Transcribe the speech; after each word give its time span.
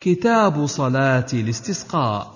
كتاب 0.00 0.66
صلاة 0.66 1.26
الاستسقاء. 1.32 2.34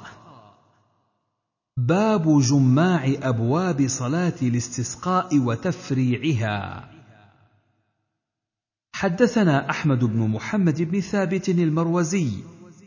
باب 1.77 2.41
جماع 2.41 3.13
أبواب 3.23 3.89
صلاة 3.89 4.35
الاستسقاء 4.43 5.39
وتفريعها. 5.39 6.89
حدثنا 8.95 9.71
أحمد 9.71 10.05
بن 10.05 10.29
محمد 10.29 10.83
بن 10.83 11.01
ثابت 11.01 11.49
المروزي. 11.49 12.31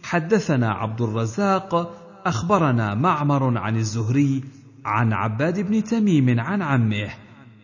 حدثنا 0.04 0.71
عبد 0.71 1.02
الرزاق. 1.02 2.02
أخبرنا 2.26 2.96
معمر 2.96 3.57
عن 3.57 3.78
الزهري 3.78 4.44
عن 4.86 5.14
عباد 5.14 5.60
بن 5.60 5.84
تميم 5.84 6.39
عن 6.39 6.62
عمه 6.62 7.10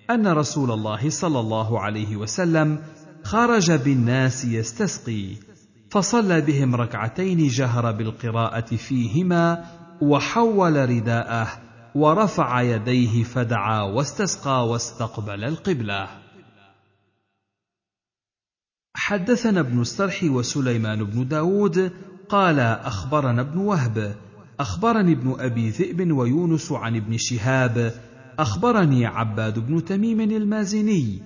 أن 0.09 0.28
رسول 0.28 0.71
الله 0.71 1.09
صلى 1.09 1.39
الله 1.39 1.80
عليه 1.80 2.16
وسلم 2.16 2.84
خرج 3.23 3.71
بالناس 3.71 4.46
يستسقي. 4.46 5.50
فصلى 5.92 6.42
بهم 6.42 6.76
ركعتين 6.76 7.48
جهر 7.48 7.91
بالقراءة 7.91 8.76
فيهما 8.76 9.66
وحول 10.02 10.90
رداءه 10.90 11.48
ورفع 11.95 12.62
يديه 12.62 13.23
فدعا 13.23 13.82
واستسقى 13.82 14.68
واستقبل 14.68 15.44
القبلة. 15.44 16.08
حدثنا 18.96 19.59
ابن 19.59 19.82
السرح 19.82 20.23
وسليمان 20.23 21.04
بن 21.04 21.27
داود 21.27 21.91
قال 22.30 22.60
أخبرنا 22.60 23.41
ابن 23.41 23.58
وهب 23.58 24.16
أخبرني 24.60 25.12
ابن 25.12 25.35
أبي 25.40 25.70
ذئب 25.70 26.12
ويونس 26.12 26.71
عن 26.71 26.96
ابن 26.96 27.18
شهاب 27.18 27.94
أخبرني 28.40 29.05
عباد 29.05 29.60
بن 29.60 29.85
تميم 29.85 30.21
المازني 30.21 31.20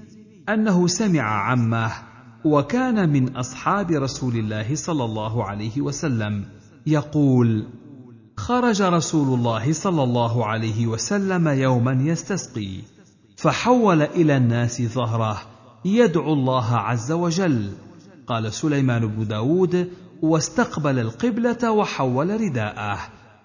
أنه 0.50 0.88
سمع 0.88 1.22
عمه 1.22 2.15
وكان 2.46 3.10
من 3.10 3.36
أصحاب 3.36 3.92
رسول 3.92 4.36
الله 4.36 4.76
صلى 4.76 5.06
الله 5.06 5.44
عليه 5.44 5.82
وسلم. 5.82 6.46
يقول 6.88 7.68
خرج 8.38 8.82
رسول 8.82 9.40
الله 9.40 9.74
صلى 9.74 10.04
الله 10.04 10.46
عليه 10.46 10.88
وسلم 10.88 11.48
يوما 11.48 11.92
يستسقي 11.92 12.78
فحول 13.38 14.02
إلى 14.02 14.38
الناس 14.38 14.82
ظهره 14.82 15.42
يدعو 15.86 16.34
الله 16.34 16.76
عز 16.76 17.12
وجل. 17.12 17.72
قال 18.28 18.54
سليمان 18.54 19.08
بن 19.08 19.28
داود 19.28 19.90
واستقبل 20.22 21.00
القبلة 21.00 21.72
وحول 21.72 22.42
رداءه 22.42 23.00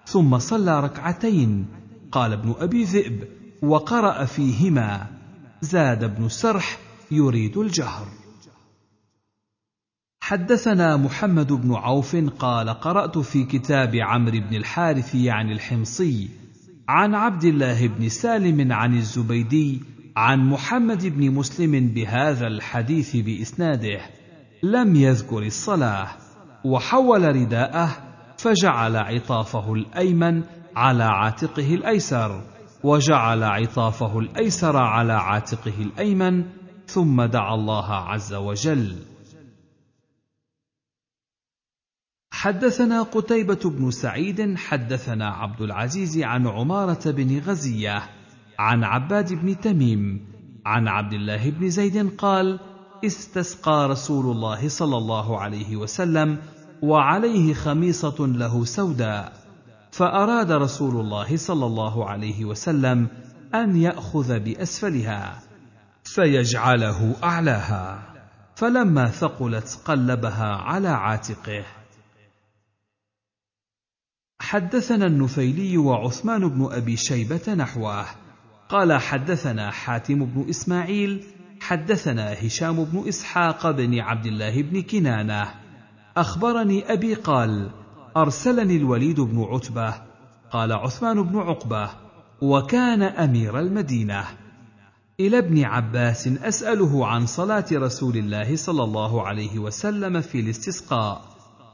ثم 0.05 0.39
صلى 0.39 0.79
ركعتين. 0.79 1.65
قال 2.11 2.33
ابن 2.33 2.55
أبي 2.59 2.83
ذئب 2.83 3.23
وقرأ 3.61 4.25
فيهما. 4.25 5.07
زاد 5.61 6.03
ابن 6.03 6.29
سرح 6.29 6.79
يريد 7.11 7.57
الجهر. 7.57 8.20
حدثنا 10.31 10.97
محمد 10.97 11.53
بن 11.53 11.73
عوف 11.75 12.15
قال 12.15 12.69
قرأت 12.69 13.17
في 13.17 13.43
كتاب 13.43 13.95
عمرو 13.95 14.39
بن 14.49 14.55
الحارث 14.55 15.15
عن 15.15 15.51
الحمصي 15.51 16.29
عن 16.89 17.15
عبد 17.15 17.43
الله 17.43 17.87
بن 17.87 18.09
سالم 18.09 18.71
عن 18.73 18.93
الزبيدي 18.95 19.81
عن 20.17 20.49
محمد 20.49 21.05
بن 21.05 21.31
مسلم 21.31 21.87
بهذا 21.87 22.47
الحديث 22.47 23.15
بإسناده. 23.15 23.99
لم 24.63 24.95
يذكر 24.95 25.39
الصلاة. 25.39 26.07
وحول 26.65 27.35
رداءه 27.35 27.89
فجعل 28.37 28.95
عطافه 28.95 29.73
الأيمن 29.73 30.43
على 30.75 31.03
عاتقه 31.03 31.73
الأيسر. 31.73 32.41
وجعل 32.83 33.43
عطافه 33.43 34.19
الأيسر 34.19 34.77
على 34.77 35.13
عاتقه 35.13 35.75
الأيمن. 35.79 36.43
ثم 36.85 37.21
دعا 37.21 37.55
الله 37.55 37.93
عز 37.93 38.33
وجل. 38.33 39.10
حدثنا 42.41 43.01
قتيبة 43.01 43.59
بن 43.65 43.91
سعيد 43.91 44.57
حدثنا 44.57 45.29
عبد 45.29 45.61
العزيز 45.61 46.17
عن 46.17 46.47
عمارة 46.47 47.11
بن 47.11 47.39
غزية 47.39 48.03
عن 48.59 48.83
عباد 48.83 49.33
بن 49.33 49.59
تميم 49.59 50.25
عن 50.65 50.87
عبد 50.87 51.13
الله 51.13 51.49
بن 51.49 51.69
زيد 51.69 52.15
قال: 52.17 52.59
استسقى 53.05 53.87
رسول 53.89 54.35
الله 54.35 54.69
صلى 54.69 54.97
الله 54.97 55.39
عليه 55.39 55.75
وسلم 55.75 56.37
وعليه 56.81 57.53
خميصة 57.53 58.27
له 58.27 58.65
سوداء 58.65 59.33
فأراد 59.91 60.51
رسول 60.51 60.99
الله 60.99 61.37
صلى 61.37 61.65
الله 61.65 62.09
عليه 62.09 62.45
وسلم 62.45 63.07
أن 63.55 63.75
يأخذ 63.75 64.39
بأسفلها 64.39 65.39
فيجعله 66.03 67.15
أعلاها 67.23 67.99
فلما 68.55 69.07
ثقلت 69.07 69.79
قلبها 69.85 70.55
على 70.55 70.89
عاتقه. 70.89 71.80
حدثنا 74.51 75.07
النفيلي 75.07 75.77
وعثمان 75.77 76.49
بن 76.49 76.67
أبي 76.71 76.97
شيبة 76.97 77.53
نحوه. 77.53 78.05
قال 78.69 78.93
حدثنا 79.01 79.71
حاتم 79.71 80.25
بن 80.25 80.49
إسماعيل 80.49 81.23
حدثنا 81.61 82.33
هشام 82.33 82.83
بن 82.83 83.07
إسحاق 83.07 83.71
بن 83.71 83.99
عبد 83.99 84.25
الله 84.25 84.61
بن 84.61 84.81
كنانة. 84.81 85.47
أخبرني 86.17 86.93
أبي 86.93 87.13
قال 87.13 87.69
أرسلني 88.17 88.77
الوليد 88.77 89.19
بن 89.19 89.43
عتبة. 89.43 89.93
قال 90.51 90.73
عثمان 90.73 91.23
بن 91.23 91.39
عقبة 91.39 91.89
وكان 92.41 93.01
أمير 93.01 93.59
المدينة. 93.59 94.25
إلى 95.19 95.37
ابن 95.37 95.63
عباس 95.63 96.27
أسأله 96.27 97.07
عن 97.07 97.25
صلاة 97.25 97.65
رسول 97.73 98.17
الله 98.17 98.55
صلى 98.55 98.83
الله 98.83 99.27
عليه 99.27 99.59
وسلم 99.59 100.21
في 100.21 100.39
الاستسقاء 100.39 101.21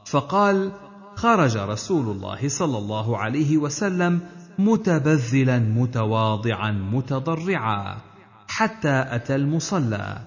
فقال 0.06 0.72
خرج 1.18 1.56
رسول 1.56 2.16
الله 2.16 2.48
صلى 2.48 2.78
الله 2.78 3.18
عليه 3.18 3.56
وسلم 3.56 4.20
متبذلا 4.58 5.58
متواضعا 5.58 6.72
متضرعا 6.72 7.96
حتى 8.48 9.04
أتى 9.08 9.34
المصلى. 9.34 10.18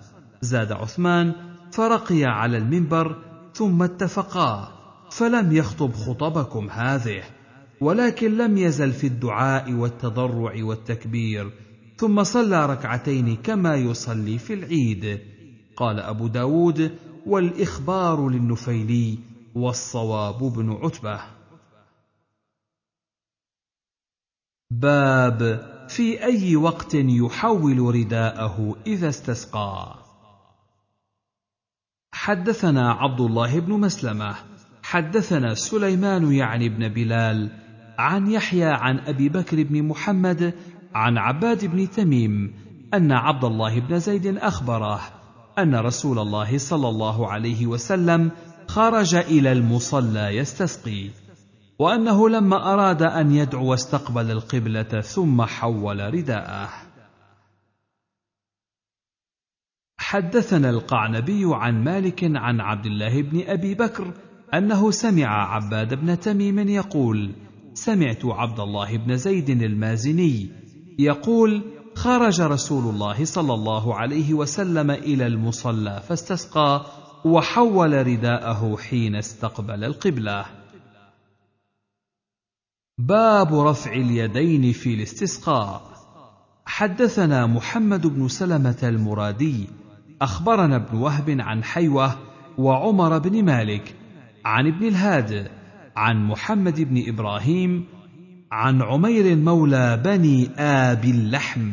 زاد 0.42 0.72
عثمان 0.72 1.34
فرقي 1.72 2.26
على 2.26 2.58
المنبر 2.58 3.16
ثم 3.54 3.84
اتفقا. 3.84 4.72
فلم 5.12 5.52
يخطب 5.52 5.94
خطبكم 5.94 6.70
هذه 6.70 7.24
ولكن 7.82 8.38
لم 8.38 8.58
يزل 8.58 8.92
في 8.92 9.08
الدعاء 9.08 9.74
والتضرع 9.74 10.64
والتكبير. 10.64 11.52
ثم 11.98 12.24
صلى 12.24 12.66
ركعتين 12.66 13.36
كما 13.36 13.76
يصلي 13.76 14.38
في 14.38 14.54
العيد. 14.54 15.20
قال 15.76 16.00
أبو 16.00 16.28
داود 16.28 16.92
والإخبار 17.26 18.30
للنفيلي 18.30 19.31
والصواب 19.56 20.44
بن 20.44 20.72
عتبة. 20.72 21.22
باب 24.72 25.72
في 25.90 26.24
أي 26.24 26.56
وقت 26.56 26.94
يحول 26.94 27.80
رداءه 27.80 28.76
إذا 28.88 29.10
استسقى. 29.10 29.96
حدثنا 32.14 32.92
عبد 32.92 33.22
الله 33.22 33.60
بن 33.60 33.74
مسلمة 33.74 34.36
حدثنا 34.84 35.54
سليمان 35.54 36.34
يعني 36.34 36.70
بن 36.70 36.88
بلال 36.88 37.50
عن 37.98 38.32
يحيى 38.32 38.66
عن 38.66 39.00
أبي 39.00 39.30
بكر 39.30 39.64
بن 39.64 39.84
محمد 39.84 40.54
عن 40.96 41.18
عباد 41.18 41.66
بن 41.66 41.90
تميم 41.90 42.54
أن 42.94 43.12
عبد 43.12 43.44
الله 43.44 43.80
بن 43.80 44.00
زيد 44.00 44.38
أخبره 44.38 45.02
أن 45.60 45.76
رسول 45.76 46.20
الله 46.20 46.58
صلى 46.58 46.90
الله 46.90 47.32
عليه 47.32 47.68
وسلم 47.68 48.32
خرج 48.72 49.16
إلى 49.16 49.52
المصلى 49.52 50.38
يستسقي 50.38 51.10
وأنه 51.80 52.30
لما 52.30 52.74
أراد 52.74 53.04
أن 53.04 53.32
يدعو 53.32 53.74
استقبل 53.74 54.32
القبلة 54.32 55.02
ثم 55.02 55.42
حول 55.42 56.14
رداءه. 56.14 56.70
حدثنا 59.98 60.70
القعنبي 60.70 61.42
عن 61.46 61.84
مالك 61.84 62.24
عن 62.24 62.62
عبد 62.62 62.86
الله 62.86 63.22
بن 63.22 63.42
أبي 63.48 63.76
بكر 63.76 64.14
أنه 64.54 64.92
سمع 64.92 65.56
عباد 65.56 65.94
بن 65.94 66.20
تميم 66.20 66.60
يقول 66.60 67.32
سمعت 67.74 68.26
عبد 68.26 68.60
الله 68.60 68.98
بن 68.98 69.18
زيد 69.18 69.50
المازني 69.50 70.50
يقول 71.00 71.64
خرج 71.96 72.42
رسول 72.42 72.94
الله 72.94 73.26
صلى 73.26 73.54
الله 73.54 73.96
عليه 73.96 74.34
وسلم 74.34 74.92
إلى 74.92 75.28
المصلى 75.28 76.02
فاستسقى 76.08 77.01
وحول 77.26 78.08
رداءه 78.08 78.78
حين 78.78 79.16
استقبل 79.16 79.84
القبلة. 79.84 80.46
باب 82.98 83.60
رفع 83.60 83.94
اليدين 83.94 84.74
في 84.74 84.94
الاستسقاء. 84.94 85.92
حدثنا 86.66 87.48
محمد 87.48 88.08
بن 88.08 88.28
سلمة 88.28 88.78
المرادي 88.84 89.70
أخبرنا 90.22 90.76
ابن 90.76 90.98
وهب 90.98 91.36
عن 91.40 91.64
حيوة 91.64 92.18
وعمر 92.58 93.18
بن 93.18 93.46
مالك 93.46 93.96
عن 94.46 94.68
ابن 94.68 94.88
الهاد 94.88 95.52
عن 95.96 96.26
محمد 96.26 96.82
بن 96.82 97.04
إبراهيم 97.08 97.86
عن 98.52 98.82
عمير 98.82 99.36
مولى 99.36 100.02
بني 100.06 100.50
ابي 100.60 101.12
اللحم 101.12 101.72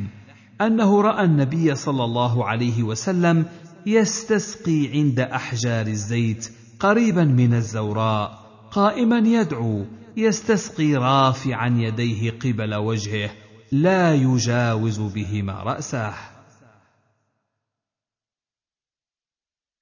أنه 0.61 1.03
رأى 1.03 1.25
النبي 1.25 1.75
صلى 1.75 2.05
الله 2.05 2.45
عليه 2.45 2.83
وسلم 2.83 3.47
يستسقي 3.86 4.88
عند 4.88 5.20
أحجار 5.20 5.86
الزيت 5.86 6.52
قريبا 6.80 7.25
من 7.25 7.54
الزوراء 7.54 8.48
قائما 8.70 9.19
يدعو 9.19 9.86
يستسقي 10.16 10.94
رافعا 10.94 11.69
يديه 11.69 12.30
قبل 12.30 12.75
وجهه 12.75 13.30
لا 13.72 14.14
يجاوز 14.14 15.00
بهما 15.00 15.52
رأسه. 15.52 16.14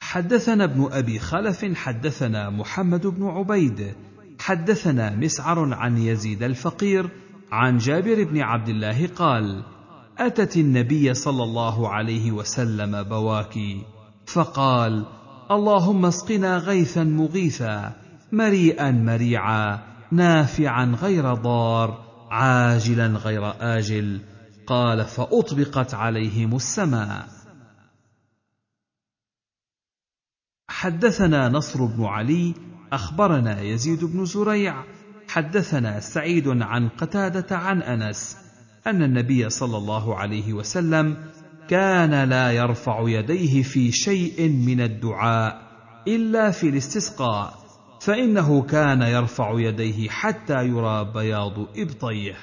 حدثنا 0.00 0.64
ابن 0.64 0.88
أبي 0.92 1.18
خلف 1.18 1.64
حدثنا 1.74 2.50
محمد 2.50 3.06
بن 3.06 3.26
عبيد 3.26 3.94
حدثنا 4.40 5.16
مسعر 5.16 5.74
عن 5.74 5.98
يزيد 5.98 6.42
الفقير 6.42 7.10
عن 7.52 7.78
جابر 7.78 8.24
بن 8.24 8.40
عبد 8.40 8.68
الله 8.68 9.06
قال 9.06 9.75
أتت 10.18 10.56
النبي 10.56 11.14
صلى 11.14 11.42
الله 11.42 11.88
عليه 11.88 12.32
وسلم 12.32 13.02
بواكي 13.02 13.82
فقال 14.26 15.06
اللهم 15.50 16.06
اسقنا 16.06 16.58
غيثا 16.58 17.04
مغيثا 17.04 17.92
مريئا 18.32 18.90
مريعا 18.90 19.78
نافعا 20.12 20.84
غير 20.84 21.34
ضار 21.34 22.06
عاجلا 22.30 23.06
غير 23.06 23.54
آجل. 23.60 24.20
قال 24.66 25.04
فأطبقت 25.04 25.94
عليهم 25.94 26.56
السماء. 26.56 27.28
حدثنا 30.68 31.48
نصر 31.48 31.84
بن 31.84 32.04
علي 32.04 32.54
أخبرنا 32.92 33.60
يزيد 33.60 34.04
بن 34.04 34.24
زريع. 34.24 34.84
حدثنا 35.28 36.00
سعيد 36.00 36.48
عن 36.48 36.88
قتادة 36.88 37.56
عن 37.56 37.82
أنس 37.82 38.45
أن 38.86 39.02
النبي 39.02 39.50
صلى 39.50 39.76
الله 39.76 40.16
عليه 40.16 40.52
وسلم 40.52 41.16
كان 41.68 42.28
لا 42.28 42.52
يرفع 42.52 43.08
يديه 43.08 43.62
في 43.62 43.92
شيء 43.92 44.48
من 44.48 44.80
الدعاء 44.80 45.62
إلا 46.08 46.50
في 46.50 46.68
الاستسقاء 46.68 47.54
فإنه 48.00 48.62
كان 48.62 49.02
يرفع 49.02 49.60
يديه 49.60 50.08
حتى 50.08 50.64
يرى 50.64 51.12
بياض 51.14 51.58
إبطيه. 51.76 52.36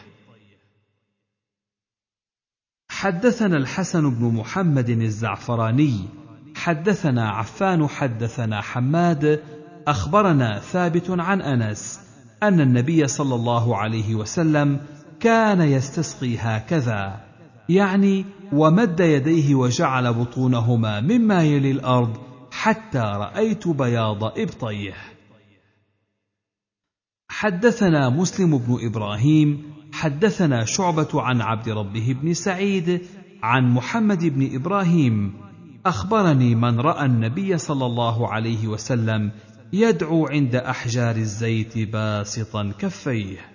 حدثنا 2.89 3.57
الحسن 3.57 4.09
بن 4.09 4.25
محمد 4.25 4.89
الزعفراني 4.89 5.99
حدثنا 6.55 7.29
عفان 7.29 7.87
حدثنا 7.87 8.61
حماد 8.61 9.43
أخبرنا 9.87 10.59
ثابت 10.59 11.09
عن 11.09 11.41
أنس 11.41 11.99
أن 12.43 12.61
النبي 12.61 13.07
صلى 13.07 13.35
الله 13.35 13.77
عليه 13.77 14.15
وسلم 14.15 14.79
كان 15.23 15.61
يستسقي 15.61 16.37
هكذا. 16.37 17.21
يعني 17.69 18.25
ومد 18.53 18.99
يديه 18.99 19.55
وجعل 19.55 20.13
بطونهما 20.13 21.01
مما 21.01 21.43
يلي 21.43 21.71
الأرض 21.71 22.17
حتى 22.51 22.99
رأيت 22.99 23.67
بياض 23.67 24.23
إبطيه. 24.23 24.93
حدثنا 27.29 28.09
مسلم 28.09 28.57
بن 28.57 28.77
إبراهيم 28.81 29.73
حدثنا 29.93 30.65
شعبة 30.65 31.21
عن 31.21 31.41
عبد 31.41 31.69
ربه 31.69 32.15
بن 32.21 32.33
سعيد 32.33 33.01
عن 33.43 33.73
محمد 33.73 34.25
بن 34.25 34.55
إبراهيم. 34.55 35.33
أخبرني 35.85 36.55
من 36.55 36.79
رأى 36.79 37.05
النبي 37.05 37.57
صلى 37.57 37.85
الله 37.85 38.33
عليه 38.33 38.67
وسلم 38.67 39.31
يدعو 39.73 40.27
عند 40.27 40.55
أحجار 40.55 41.15
الزيت 41.15 41.77
باسطا 41.77 42.71
كفيه. 42.79 43.52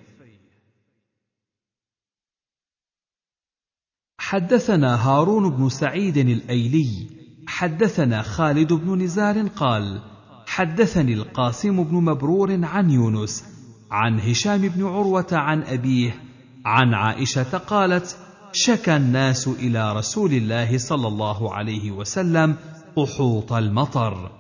حدثنا 4.29 5.09
هارون 5.09 5.51
بن 5.51 5.69
سعيد 5.69 6.17
الأيلي 6.17 7.07
حدثنا 7.47 8.23
خالد 8.23 8.73
بن 8.73 9.03
نزار 9.03 9.47
قال 9.49 10.01
حدثني 10.47 11.15
القاسم 11.15 11.85
بن 11.85 11.95
مبرور 11.97 12.65
عن 12.65 12.91
يونس 12.91 13.45
عن 13.91 14.21
هشام 14.21 14.61
بن 14.61 14.87
عروة 14.87 15.27
عن 15.33 15.63
أبيه 15.63 16.15
عن 16.65 16.95
عائشة 16.95 17.59
قالت 17.59 18.17
شكى 18.53 18.97
الناس 18.97 19.49
إلى 19.49 19.93
رسول 19.93 20.33
الله 20.33 20.79
صلى 20.79 21.09
الله 21.09 21.55
عليه 21.55 21.91
وسلم 21.91 22.57
قحوط 22.97 23.53
المطر 23.53 24.31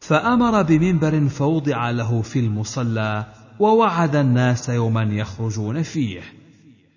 فأمر 0.00 0.62
بمنبر 0.62 1.28
فوضع 1.28 1.90
له 1.90 2.22
في 2.22 2.38
المصلى 2.38 3.26
ووعد 3.58 4.16
الناس 4.16 4.68
يوما 4.68 5.02
يخرجون 5.02 5.82
فيه. 5.82 6.20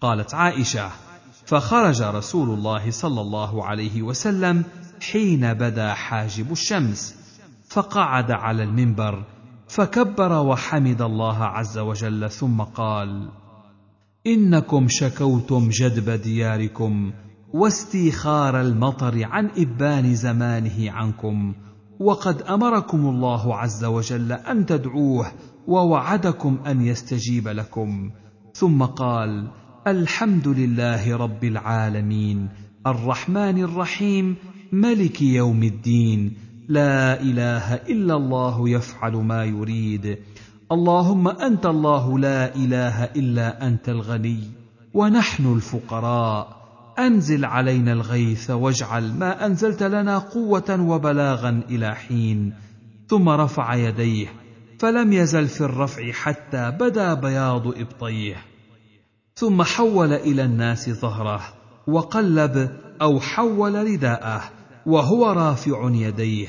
قالت 0.01 0.33
عائشة 0.33 0.91
فخرج 1.51 2.01
رسول 2.01 2.49
الله 2.49 2.91
صلى 2.91 3.21
الله 3.21 3.65
عليه 3.65 4.01
وسلم 4.01 4.63
حين 5.11 5.53
بدا 5.53 5.93
حاجب 5.93 6.51
الشمس 6.51 7.15
فقعد 7.69 8.31
على 8.31 8.63
المنبر 8.63 9.23
فكبر 9.67 10.31
وحمد 10.31 11.01
الله 11.01 11.43
عز 11.43 11.77
وجل 11.77 12.29
ثم 12.29 12.61
قال 12.61 13.29
إنكم 14.27 14.87
شكوتم 14.89 15.69
جدب 15.69 16.09
دياركم 16.09 17.13
واستيخار 17.53 18.61
المطر 18.61 19.23
عن 19.23 19.49
إبان 19.57 20.15
زمانه 20.15 20.91
عنكم 20.91 21.53
وقد 21.99 22.41
أمركم 22.41 23.09
الله 23.09 23.55
عز 23.55 23.85
وجل 23.85 24.31
أن 24.31 24.65
تدعوه 24.65 25.31
ووعدكم 25.67 26.59
أن 26.67 26.81
يستجيب 26.81 27.47
لكم. 27.47 28.11
ثم 28.53 28.83
قال 28.83 29.47
الحمد 29.87 30.47
لله 30.47 31.17
رب 31.17 31.43
العالمين. 31.43 32.49
الرحمن 32.87 33.63
الرحيم. 33.63 34.35
ملك 34.71 35.21
يوم 35.21 35.63
الدين. 35.63 36.33
لا 36.69 37.21
إله 37.21 37.73
إلا 37.73 38.15
الله 38.15 38.69
يفعل 38.69 39.11
ما 39.11 39.45
يريد. 39.45 40.17
اللهم 40.71 41.27
أنت 41.27 41.65
الله 41.65 42.19
لا 42.19 42.55
إله 42.55 43.03
إلا 43.03 43.67
أنت 43.67 43.89
الغني. 43.89 44.39
ونحن 44.93 45.53
الفقراء. 45.53 46.57
أنزل 46.99 47.45
علينا 47.45 47.93
الغيث 47.93 48.49
واجعل 48.49 49.13
ما 49.13 49.45
أنزلت 49.45 49.83
لنا 49.83 50.17
قوة 50.17 50.81
وبلاغا 50.81 51.61
إلى 51.69 51.95
حين. 51.95 52.53
ثم 53.07 53.29
رفع 53.29 53.75
يديه. 53.75 54.27
فلم 54.79 55.13
يزل 55.13 55.47
في 55.47 55.61
الرفع 55.61 56.11
حتى 56.11 56.71
بدا 56.79 57.13
بياض 57.13 57.67
إبطيه. 57.67 58.50
ثم 59.35 59.63
حول 59.63 60.13
إلى 60.13 60.43
الناس 60.43 60.89
ظهره 60.89 61.41
وقلب 61.87 62.71
أو 63.01 63.19
حول 63.19 63.75
رداءه 63.75 64.41
وهو 64.85 65.31
رافع 65.31 65.89
يديه 65.93 66.47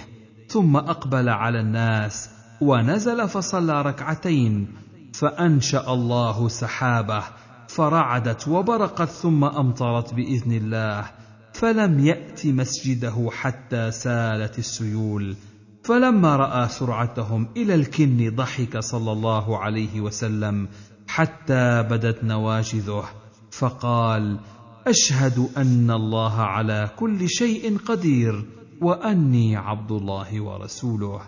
ثم 0.49 0.77
أقبل 0.77 1.29
على 1.29 1.61
الناس 1.61 2.31
ونزل 2.61 3.29
فصلى 3.29 3.83
ركعتين 3.83 4.69
فأنشأ 5.15 5.93
الله 5.93 6.49
سحابه 6.49 7.23
فرعدت 7.69 8.49
وبرقت 8.49 9.09
ثم 9.09 9.45
أمطرت 9.45 10.15
بإذن 10.15 10.53
الله 10.53 11.05
فلم 11.53 12.07
يأت 12.07 12.47
مسجده 12.47 13.29
حتى 13.33 13.91
سالت 13.91 14.59
السيول 14.59 15.37
فلما 15.85 16.37
رأى 16.37 16.69
سرعتهم 16.69 17.49
إلى 17.57 17.75
الكن 17.75 18.33
ضحك 18.37 18.79
صلى 18.79 19.13
الله 19.13 19.59
عليه 19.59 20.01
وسلم 20.01 20.69
حتى 21.15 21.83
بدت 21.83 22.25
نواجذه 22.25 23.05
فقال 23.51 24.39
أشهد 24.87 25.49
أن 25.57 25.91
الله 25.91 26.41
على 26.41 26.91
كل 26.97 27.29
شيء 27.29 27.79
قدير 27.79 28.45
وأني 28.81 29.57
عبد 29.57 29.93
الله 29.93 30.41
ورسوله. 30.41 31.21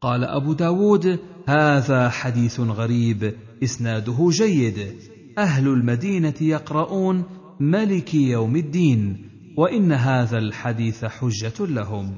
قال 0.00 0.24
أبو 0.24 0.52
داود 0.52 1.18
هذا 1.48 2.08
حديث 2.08 2.60
غريب 2.60 3.34
إسناده 3.62 4.28
جيد. 4.30 4.96
أهل 5.38 5.68
المدينة 5.68 6.34
يقرؤون 6.40 7.24
ملك 7.60 8.14
يوم 8.14 8.56
الدين 8.56 9.30
وإن 9.56 9.92
هذا 9.92 10.38
الحديث 10.38 11.04
حجة 11.04 11.66
لهم. 11.66 12.14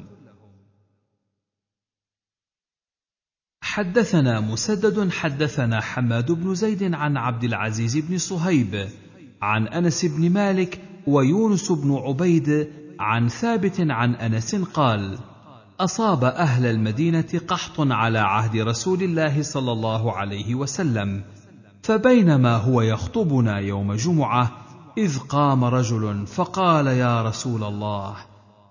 حدثنا 3.76 4.40
مسدد 4.40 5.10
حدثنا 5.10 5.80
حماد 5.80 6.32
بن 6.32 6.54
زيد 6.54 6.94
عن 6.94 7.16
عبد 7.16 7.44
العزيز 7.44 7.96
بن 7.96 8.18
صهيب 8.18 8.88
عن 9.42 9.68
أنس 9.68 10.04
بن 10.04 10.30
مالك 10.30 10.80
ويونس 11.06 11.72
بن 11.72 11.94
عبيد 11.94 12.68
عن 13.00 13.28
ثابت 13.28 13.80
عن 13.80 14.14
أنس 14.14 14.54
قال 14.54 15.18
أصاب 15.80 16.24
أهل 16.24 16.66
المدينة 16.66 17.40
قحط 17.48 17.80
على 17.80 18.18
عهد 18.18 18.56
رسول 18.56 19.02
الله 19.02 19.42
صلى 19.42 19.72
الله 19.72 20.12
عليه 20.12 20.54
وسلم 20.54 21.22
فبينما 21.82 22.56
هو 22.56 22.80
يخطبنا 22.80 23.58
يوم 23.58 23.94
جمعة 23.94 24.52
إذ 24.98 25.18
قام 25.18 25.64
رجل 25.64 26.26
فقال 26.26 26.86
يا 26.86 27.22
رسول 27.22 27.64
الله 27.64 28.16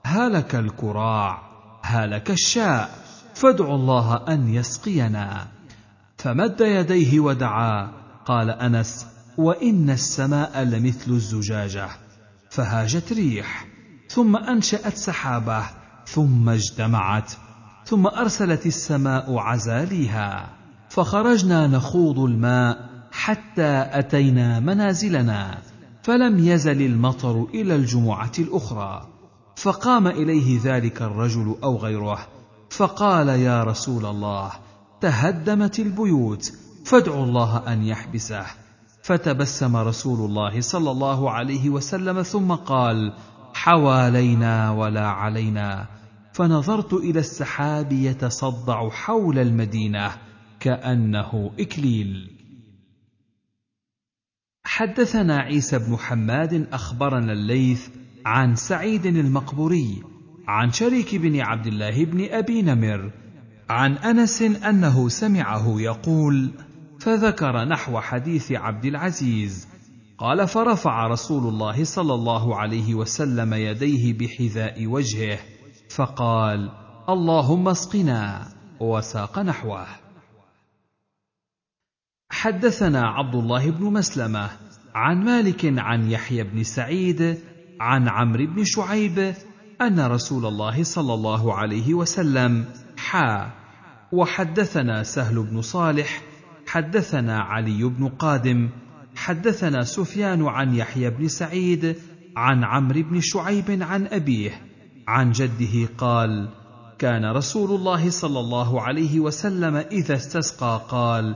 هلك 0.05 0.55
الكراع 0.55 1.41
هلك 1.81 2.31
الشاء 2.31 3.04
فادعوا 3.35 3.75
الله 3.75 4.15
أن 4.15 4.53
يسقينا. 4.53 5.47
فمد 6.17 6.61
يديه 6.61 7.19
ودعا 7.19 7.91
قال 8.25 8.49
أنس 8.49 9.07
وإن 9.37 9.89
السماء 9.89 10.63
لمثل 10.63 11.11
الزجاجة. 11.11 11.89
فهاجت 12.49 13.13
ريح 13.13 13.67
ثم 14.09 14.35
أنشأت 14.35 14.97
سحابة 14.97 15.63
ثم 16.05 16.49
اجتمعت 16.49 17.31
ثم 17.85 18.07
أرسلت 18.07 18.65
السماء 18.65 19.37
عزاليها. 19.37 20.49
فخرجنا 20.89 21.67
نخوض 21.67 22.19
الماء 22.19 22.89
حتى 23.11 23.87
أتينا 23.91 24.59
منازلنا 24.59 25.57
فلم 26.03 26.39
يزل 26.39 26.81
المطر 26.81 27.43
إلى 27.53 27.75
الجمعة 27.75 28.31
الأخرى. 28.39 29.07
فقام 29.55 30.07
إليه 30.07 30.59
ذلك 30.63 31.01
الرجل 31.01 31.55
أو 31.63 31.77
غيره 31.77 32.34
فقال 32.75 33.27
يا 33.29 33.63
رسول 33.63 34.05
الله 34.05 34.51
تهدمت 35.01 35.79
البيوت 35.79 36.53
فادعوا 36.85 37.25
الله 37.25 37.73
أن 37.73 37.83
يحبسه. 37.83 38.45
فتبسم 39.03 39.75
رسول 39.75 40.29
الله 40.29 40.61
صلى 40.61 40.91
الله 40.91 41.31
عليه 41.31 41.69
وسلم 41.69 42.21
ثم 42.21 42.51
قال 42.51 43.13
حوالينا 43.53 44.71
ولا 44.71 45.07
علينا. 45.07 45.87
فنظرت 46.33 46.93
إلى 46.93 47.19
السحاب 47.19 47.91
يتصدع 47.91 48.89
حول 48.89 49.39
المدينة 49.39 50.11
كأنه 50.59 51.51
إكليل. 51.59 52.31
حدثنا 54.65 55.37
عيسى 55.37 55.79
بن 55.79 55.97
حماد 55.97 56.67
أخبرنا 56.73 57.33
الليث 57.33 57.87
عن 58.25 58.55
سعيد 58.55 59.05
المقبوري 59.05 60.14
عن 60.47 60.71
شريك 60.71 61.15
بن 61.15 61.41
عبد 61.41 61.67
الله 61.67 62.05
بن 62.05 62.27
أبي 62.31 62.61
نمر 62.61 63.11
عن 63.69 63.97
أنس 63.97 64.41
أنه 64.41 65.09
سمعه 65.09 65.81
يقول 65.81 66.51
فذكر 66.99 67.65
نحو 67.65 67.99
حديث 67.99 68.51
عبد 68.51 68.85
العزيز 68.85 69.67
قال 70.17 70.47
فرفع 70.47 71.07
رسول 71.07 71.47
الله 71.47 71.83
صلى 71.83 72.13
الله 72.13 72.55
عليه 72.55 72.93
وسلم 72.93 73.53
يديه 73.53 74.13
بحذاء 74.13 74.87
وجهه 74.87 75.39
فقال 75.89 76.71
اللهم 77.09 77.67
اسقنا 77.67 78.47
وساق 78.79 79.39
نحوه. 79.39 79.87
حدثنا 82.29 83.01
عبد 83.07 83.35
الله 83.35 83.71
بن 83.71 83.83
مسلمة 83.85 84.49
عن 84.95 85.23
مالك 85.23 85.79
عن 85.79 86.11
يحيى 86.11 86.43
بن 86.43 86.63
سعيد 86.63 87.39
عن 87.79 88.07
عمرو 88.09 88.45
بن 88.45 88.63
شعيب 88.65 89.33
أن 89.81 89.99
رسول 89.99 90.45
الله 90.45 90.83
صلى 90.83 91.13
الله 91.13 91.53
عليه 91.53 91.93
وسلم 91.93 92.65
حا 92.97 93.51
وحدثنا 94.11 95.03
سهل 95.03 95.43
بن 95.43 95.61
صالح 95.61 96.21
حدثنا 96.67 97.39
علي 97.39 97.83
بن 97.83 98.07
قادم 98.07 98.69
حدثنا 99.15 99.83
سفيان 99.83 100.47
عن 100.47 100.75
يحيى 100.75 101.09
بن 101.09 101.27
سعيد 101.27 101.95
عن 102.37 102.63
عمرو 102.63 103.01
بن 103.01 103.19
شعيب 103.21 103.81
عن 103.81 104.07
أبيه 104.07 104.61
عن 105.07 105.31
جده 105.31 105.89
قال 105.97 106.49
كان 106.99 107.25
رسول 107.25 107.71
الله 107.79 108.09
صلى 108.09 108.39
الله 108.39 108.81
عليه 108.81 109.19
وسلم 109.19 109.75
إذا 109.75 110.15
استسقى 110.15 110.81
قال 110.89 111.35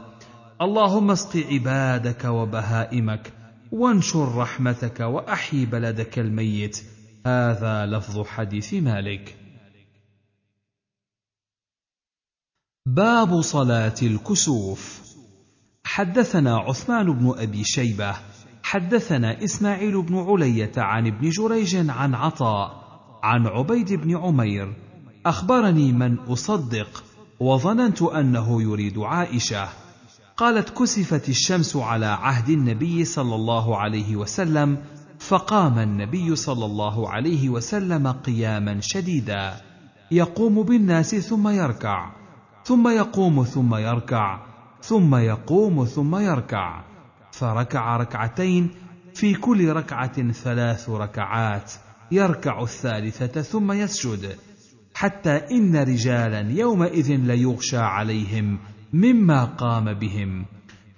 اللهم 0.61 1.11
اسق 1.11 1.43
عبادك 1.51 2.25
وبهائمك 2.25 3.33
وانشر 3.71 4.35
رحمتك 4.37 4.99
وأحي 4.99 5.65
بلدك 5.65 6.19
الميت 6.19 6.83
هذا 7.25 7.85
لفظ 7.85 8.27
حديث 8.27 8.73
مالك. 8.73 9.37
باب 12.85 13.41
صلاة 13.41 13.95
الكسوف. 14.01 15.01
حدثنا 15.83 16.57
عثمان 16.57 17.13
بن 17.13 17.33
أبي 17.37 17.63
شيبة 17.63 18.15
حدثنا 18.63 19.43
إسماعيل 19.43 20.01
بن 20.01 20.17
علية 20.17 20.71
عن 20.77 21.07
ابن 21.07 21.29
جريج 21.29 21.89
عن 21.89 22.15
عطاء 22.15 22.83
عن 23.23 23.47
عبيد 23.47 23.93
بن 23.93 24.17
عمير. 24.17 24.73
أخبرني 25.25 25.91
من 25.91 26.19
أصدق 26.19 27.03
وظننت 27.39 28.01
أنه 28.01 28.61
يريد 28.61 28.97
عائشة. 28.97 29.69
قالت 30.37 30.69
كسفت 30.69 31.29
الشمس 31.29 31.75
على 31.75 32.05
عهد 32.05 32.49
النبي 32.49 33.05
صلى 33.05 33.35
الله 33.35 33.77
عليه 33.77 34.15
وسلم 34.15 34.83
فقام 35.19 35.79
النبي 35.79 36.35
صلى 36.35 36.65
الله 36.65 37.09
عليه 37.09 37.49
وسلم 37.49 38.07
قياما 38.07 38.79
شديدا. 38.81 39.53
يقوم 40.11 40.63
بالناس 40.63 41.15
ثم 41.15 41.47
يركع 41.47 42.11
ثم 42.63 42.87
يقوم 42.87 43.43
ثم 43.43 43.75
يركع 43.75 44.39
ثم 44.81 45.15
يقوم 45.15 45.85
ثم 45.85 46.15
يركع. 46.15 46.83
فركع 47.31 47.97
ركعتين 47.97 48.69
في 49.13 49.33
كل 49.33 49.69
ركعة 49.69 50.31
ثلاث 50.31 50.89
ركعات. 50.89 51.73
يركع 52.11 52.63
الثالثة 52.63 53.41
ثم 53.41 53.71
يسجد. 53.71 54.35
حتى 54.93 55.31
إن 55.31 55.75
رجالا 55.75 56.51
يومئذ 56.51 57.11
ليغشى 57.11 57.77
عليهم 57.77 58.59
مما 58.93 59.45
قام 59.45 59.93
بهم. 59.93 60.45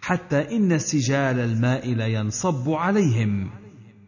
حتى 0.01 0.55
إن 0.55 0.79
سجال 0.79 1.39
الماء 1.39 1.93
لينصب 1.93 2.69
عليهم. 2.69 3.49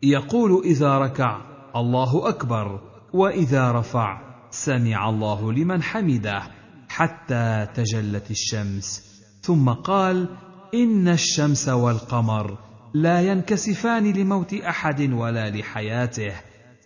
يقول 0.04 0.62
إذا 0.66 0.98
ركع 0.98 1.42
الله 1.76 2.30
أكبر 2.30 2.82
وإذا 3.14 3.72
رفع 3.72 4.22
سمع 4.52 5.10
الله 5.10 5.54
لمن 5.54 5.84
حمده 5.84 6.44
حتى 6.90 7.68
تجلت 7.74 8.32
الشمس. 8.32 9.14
ثم 9.42 9.70
قال 9.70 10.30
إن 10.74 11.08
الشمس 11.08 11.70
والقمر 11.70 12.58
لا 12.94 13.22
ينكسفان 13.22 14.14
لموت 14.14 14.54
أحد 14.54 15.14
ولا 15.14 15.50
لحياته 15.50 16.34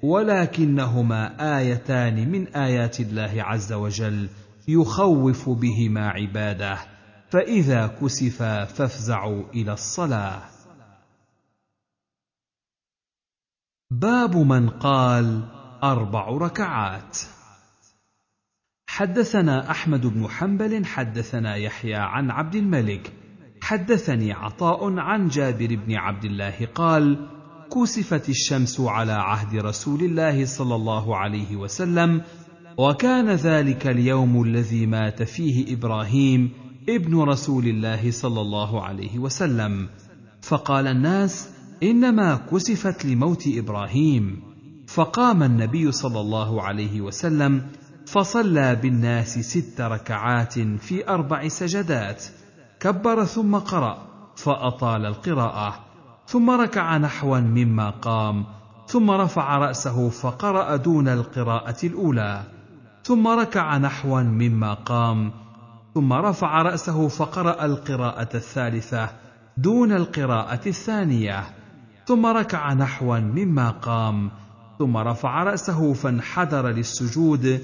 ولكنهما 0.04 1.58
آيتان 1.58 2.32
من 2.32 2.48
آيات 2.48 3.00
الله 3.00 3.34
عز 3.38 3.74
وجل 3.74 4.30
يخوف 4.68 5.50
بهما 5.50 6.10
عباده 6.10 6.78
فإذا 7.30 7.88
كسفا 7.88 8.66
فافزعوا 8.66 9.44
إلى 9.54 9.74
الصلاة. 9.74 10.57
باب 13.92 14.38
من 14.38 14.70
قال 14.70 15.44
أربع 15.84 16.28
ركعات. 16.28 17.18
حدثنا 18.90 19.72
أحمد 19.72 20.06
بن 20.06 20.28
حنبل 20.28 20.86
حدثنا 20.86 21.56
يحيى 21.56 21.96
عن 21.96 22.32
عبد 22.32 22.56
الملك. 22.56 23.14
حدثني 23.62 24.34
عطاء 24.34 25.00
عن 25.00 25.28
جابر 25.28 25.76
بن 25.76 25.96
عبد 25.96 26.26
الله 26.26 26.68
قال 26.76 27.28
كسفت 27.76 28.30
الشمس 28.30 28.80
على 28.80 29.12
عهد 29.12 29.56
رسول 29.56 30.04
الله 30.04 30.46
صلى 30.46 30.76
الله 30.76 31.18
عليه 31.18 31.56
وسلم 31.56 32.22
وكان 32.78 33.30
ذلك 33.30 33.88
اليوم 33.88 34.44
الذي 34.44 34.86
مات 34.86 35.24
فيه 35.24 35.74
إبراهيم 35.74 36.52
ابن 36.90 37.20
رسول 37.20 37.66
الله 37.66 38.12
صلى 38.12 38.42
الله 38.42 38.84
عليه 38.84 39.20
وسلم. 39.20 39.90
فقال 40.42 40.88
الناس 40.88 41.57
إنما 41.84 42.36
كسفت 42.36 43.06
لموت 43.06 43.44
إبراهيم 43.48 44.42
فقام 44.88 45.44
النبي 45.44 45.92
صلى 45.92 46.20
الله 46.20 46.62
عليه 46.62 47.02
وسلم 47.02 47.68
فصلى 48.08 48.76
بالناس 48.76 49.40
ست 49.40 49.82
ركعات 49.82 50.60
في 50.60 51.10
أربع 51.10 51.48
سجدات 51.48 52.24
كبر 52.80 53.26
ثم 53.26 53.56
قرأ 53.56 54.08
فأطال 54.36 55.06
القراءة 55.06 55.80
ثم 56.28 56.50
ركع 56.50 56.98
نحوا 56.98 57.40
مما 57.40 57.90
قام 57.90 58.46
ثم 58.88 59.12
رفع 59.12 59.58
رأسه 59.58 60.10
فقرأ 60.10 60.76
دون 60.76 61.08
القراءة 61.08 61.86
الأولى 61.86 62.44
ثم 63.04 63.28
ركع 63.28 63.78
نحوا 63.78 64.22
مما 64.22 64.74
قام 64.74 65.32
ثم 65.96 66.14
رفع 66.14 66.62
رأسه 66.62 67.08
فقرأ 67.08 67.66
القراءة 67.66 68.30
الثالثة 68.36 69.10
دون 69.58 69.92
القراءة 69.92 70.68
الثانية. 70.68 71.57
ثم 72.08 72.26
ركع 72.26 72.74
نحوا 72.74 73.20
مما 73.20 73.70
قام 73.70 74.32
ثم 74.80 74.98
رفع 74.98 75.44
رأسه 75.44 75.94
فانحدر 75.94 76.68
للسجود 76.68 77.62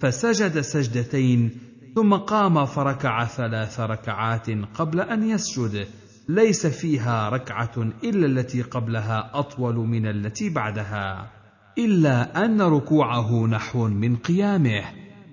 فسجد 0.00 0.60
سجدتين 0.60 1.50
ثم 1.94 2.14
قام 2.14 2.66
فركع 2.66 3.24
ثلاث 3.24 3.80
ركعات 3.80 4.50
قبل 4.50 5.00
أن 5.00 5.28
يسجد. 5.30 5.86
ليس 6.28 6.66
فيها 6.66 7.28
ركعة 7.28 7.70
إلا 8.04 8.26
التي 8.26 8.62
قبلها 8.62 9.30
أطول 9.34 9.74
من 9.74 10.06
التي 10.06 10.50
بعدها 10.50 11.30
إلا 11.78 12.44
أن 12.44 12.62
ركوعه 12.62 13.46
نحو 13.46 13.88
من 13.88 14.16
قيامه. 14.16 14.84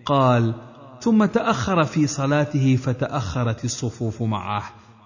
قال 0.05 0.55
ثم 0.99 1.25
تأخر 1.25 1.83
في 1.83 2.07
صلاته 2.07 2.75
فتأخرت 2.75 3.65
الصفوف 3.65 4.21
معه 4.21 4.63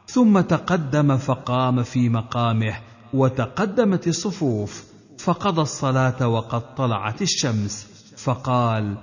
ثم 0.07 0.41
تقدم 0.41 1.17
فقام 1.17 1.83
في 1.83 2.09
مقامه 2.09 2.75
وتقدمت 3.15 4.07
الصفوف 4.07 4.83
فقضى 5.17 5.61
الصلاة 5.61 6.27
وقد 6.27 6.75
طلعت 6.75 7.21
الشمس 7.21 7.87
فقال 8.17 8.97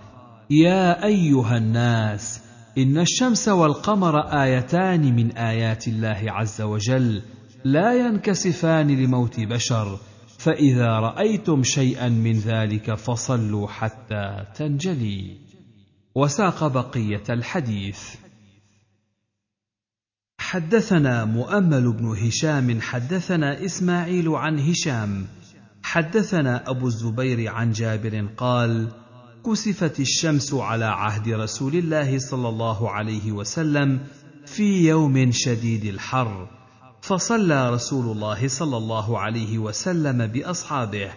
يا 0.50 1.04
أيها 1.04 1.56
الناس 1.56 2.40
إن 2.78 2.98
الشمس 2.98 3.48
والقمر 3.48 4.20
آيتان 4.42 5.16
من 5.16 5.32
آيات 5.32 5.88
الله 5.88 6.24
عز 6.26 6.62
وجل 6.62 7.22
لا 7.64 8.06
ينكسفان 8.06 8.86
لموت 8.90 9.40
بشر 9.40 9.98
فإذا 10.38 10.86
رأيتم 10.86 11.62
شيئا 11.62 12.08
من 12.08 12.32
ذلك 12.32 12.94
فصلوا 12.94 13.68
حتى 13.68 14.44
تنجلي 14.54 15.36
وساق 16.14 16.66
بقية 16.66 17.22
الحديث. 17.30 18.14
حدثنا 20.52 21.24
مؤمل 21.24 21.92
بن 21.92 22.16
هشام 22.26 22.80
حدثنا 22.80 23.64
إسماعيل 23.64 24.28
عن 24.28 24.58
هشام 24.58 25.26
حدثنا 25.82 26.70
أبو 26.70 26.86
الزبير 26.86 27.48
عن 27.50 27.72
جابر 27.72 28.26
قال 28.36 28.88
كسفت 29.46 30.00
الشمس 30.00 30.54
على 30.54 30.84
عهد 30.84 31.28
رسول 31.28 31.74
الله 31.74 32.18
صلى 32.18 32.48
الله 32.48 32.90
عليه 32.90 33.32
وسلم 33.32 34.00
في 34.46 34.88
يوم 34.88 35.30
شديد 35.32 35.84
الحر 35.84 36.48
فصلى 37.00 37.70
رسول 37.70 38.16
الله 38.16 38.48
صلى 38.48 38.76
الله 38.76 39.18
عليه 39.18 39.58
وسلم 39.58 40.26
بأصحابه 40.26 41.10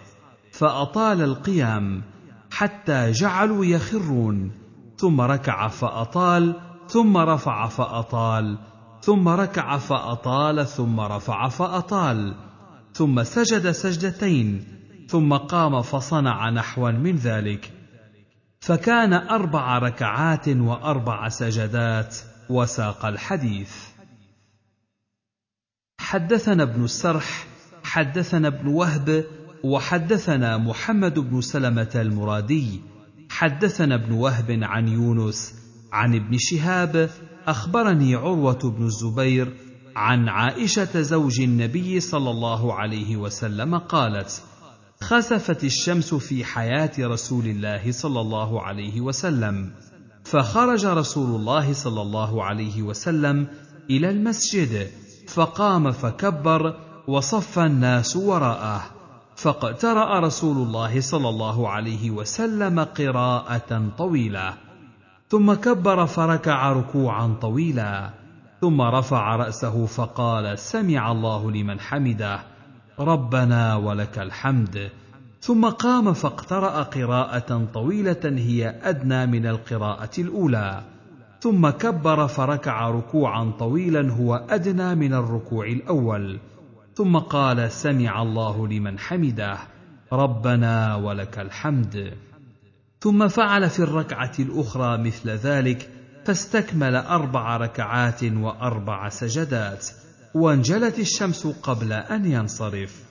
فأطال 0.51 1.21
القيام 1.21 2.03
حتى 2.51 3.11
جعلوا 3.11 3.65
يخرون 3.65 4.51
ثم 4.97 5.21
ركع 5.21 5.67
فأطال 5.67 6.55
ثم 6.87 7.17
رفع 7.17 7.67
فأطال 7.67 8.57
ثم 9.05 9.27
ركع 9.27 9.77
فأطال 9.77 10.67
ثم 10.67 10.99
رفع 10.99 11.47
فأطال 11.47 12.35
ثم 12.93 13.23
سجد 13.23 13.71
سجدتين 13.71 14.67
ثم 15.09 15.33
قام 15.33 15.81
فصنع 15.81 16.49
نحوا 16.49 16.91
من 16.91 17.15
ذلك. 17.15 17.71
فكان 18.59 19.13
أربع 19.13 19.77
ركعات 19.77 20.47
وأربع 20.47 21.29
سجدات 21.29 22.15
وساق 22.49 23.05
الحديث. 23.05 23.75
حدثنا 25.99 26.63
ابن 26.63 26.83
السرح 26.83 27.47
حدثنا 27.83 28.47
ابن 28.47 28.67
وهب 28.67 29.25
وحدثنا 29.63 30.57
محمد 30.57 31.19
بن 31.19 31.41
سلمة 31.41 31.91
المرادي. 31.95 32.81
حدثنا 33.29 33.95
ابن 33.95 34.11
وهب 34.11 34.59
عن 34.63 34.87
يونس 34.87 35.64
عن 35.95 36.15
ابن 36.15 36.37
شهاب 36.37 37.09
أخبرني 37.47 38.15
عروة 38.15 38.59
بن 38.77 38.85
الزبير 38.85 39.53
عن 39.95 40.29
عائشة 40.29 41.01
زوج 41.01 41.41
النبي 41.41 41.99
صلى 41.99 42.31
الله 42.31 42.73
عليه 42.73 43.17
وسلم 43.17 43.77
قالت 43.77 44.43
خسفت 45.01 45.63
الشمس 45.63 46.13
في 46.13 46.45
حياة 46.45 46.91
رسول 46.99 47.45
الله 47.45 47.91
صلى 47.91 48.21
الله 48.21 48.61
عليه 48.61 49.01
وسلم 49.01 49.71
فخرج 50.23 50.85
رسول 50.85 51.35
الله 51.35 51.73
صلى 51.73 52.01
الله 52.01 52.43
عليه 52.43 52.81
وسلم 52.81 53.47
إلى 53.89 54.09
المسجد 54.09 54.87
فقام 55.27 55.91
فكبر 55.91 56.75
وصف 57.07 57.59
الناس 57.59 58.15
وراءه 58.15 58.85
فاقترأ 59.35 60.19
رسول 60.19 60.57
الله 60.57 61.01
صلى 61.01 61.29
الله 61.29 61.69
عليه 61.69 62.11
وسلم 62.11 62.79
قراءة 62.79 63.91
طويلة. 63.97 64.64
ثم 65.29 65.53
كبر 65.53 66.05
فركع 66.05 66.71
ركوعا 66.71 67.35
طويلا 67.41 68.09
ثم 68.61 68.81
رفع 68.81 69.35
رأسه 69.35 69.85
فقال 69.85 70.59
سمع 70.59 71.11
الله 71.11 71.51
لمن 71.51 71.79
حمده 71.79 72.39
ربنا 72.99 73.75
ولك 73.75 74.19
الحمد. 74.19 74.89
ثم 75.41 75.69
قام 75.69 76.13
فاقترأ 76.13 76.83
قراءة 76.83 77.67
طويلة 77.73 78.21
هي 78.23 78.79
أدنى 78.83 79.25
من 79.25 79.45
القراءة 79.45 80.09
الأولى. 80.19 80.83
ثم 81.39 81.69
كبر 81.69 82.27
فركع 82.27 82.89
ركوعا 82.89 83.51
طويلا 83.59 84.11
هو 84.13 84.35
أدنى 84.49 84.95
من 84.95 85.13
الركوع 85.13 85.65
الأول. 85.67 86.39
ثم 86.95 87.17
قال 87.17 87.71
سمع 87.71 88.21
الله 88.21 88.67
لمن 88.67 88.99
حمده 88.99 89.57
ربنا 90.13 90.95
ولك 90.95 91.39
الحمد. 91.39 92.13
ثم 93.05 93.27
فعل 93.27 93.69
في 93.69 93.79
الركعة 93.79 94.31
الأخرى 94.39 94.97
مثل 94.97 95.29
ذلك 95.29 95.89
فاستكمل 96.25 96.95
أربع 96.95 97.57
ركعات 97.57 98.23
وأربع 98.23 99.09
سجدات 99.09 99.87
وانجلت 100.33 100.99
الشمس 100.99 101.47
قبل 101.47 101.93
أن 101.93 102.25
ينصرف. 102.25 103.03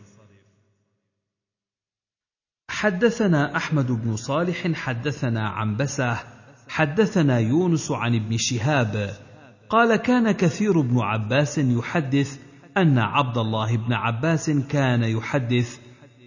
حدثنا 2.69 3.57
أحمد 3.57 3.87
بن 3.87 4.16
صالح 4.16 4.73
حدثنا 4.73 5.49
عن 5.49 5.77
بسه 5.77 6.19
حدثنا 6.69 7.38
يونس 7.38 7.90
عن 7.90 8.14
ابن 8.14 8.37
شهاب. 8.38 9.14
قال 9.69 9.97
كان 9.97 10.33
كثير 10.33 10.81
بن 10.81 11.01
عباس 11.01 11.59
يحدث 11.59 12.38
أن 12.77 12.99
عبد 12.99 13.38
الله 13.38 13.77
بن 13.77 13.92
عباس 13.92 14.51
كان 14.51 15.03
يحدث 15.03 15.79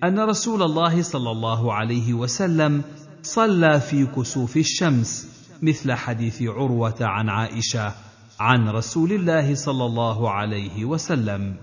أن 0.03 0.19
رسول 0.19 0.61
الله 0.61 1.01
صلى 1.01 1.31
الله 1.31 1.73
عليه 1.73 2.13
وسلم 2.13 2.83
صلى 3.27 3.79
في 3.79 4.05
كسوف 4.05 4.57
الشمس 4.57 5.27
مثل 5.61 5.93
حديث 5.93 6.41
عروة 6.41 6.95
عن 7.01 7.29
عائشة 7.29 7.93
عن 8.39 8.69
رسول 8.69 9.11
الله 9.11 9.55
صلى 9.55 9.85
الله 9.85 10.31
عليه 10.31 10.85
وسلم 10.85 11.55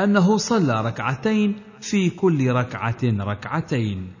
أنه 0.00 0.36
صلى 0.36 0.82
ركعتين 0.82 1.56
في 1.80 2.10
كل 2.10 2.50
ركعة 2.50 2.96
ركعتين. 3.04 4.12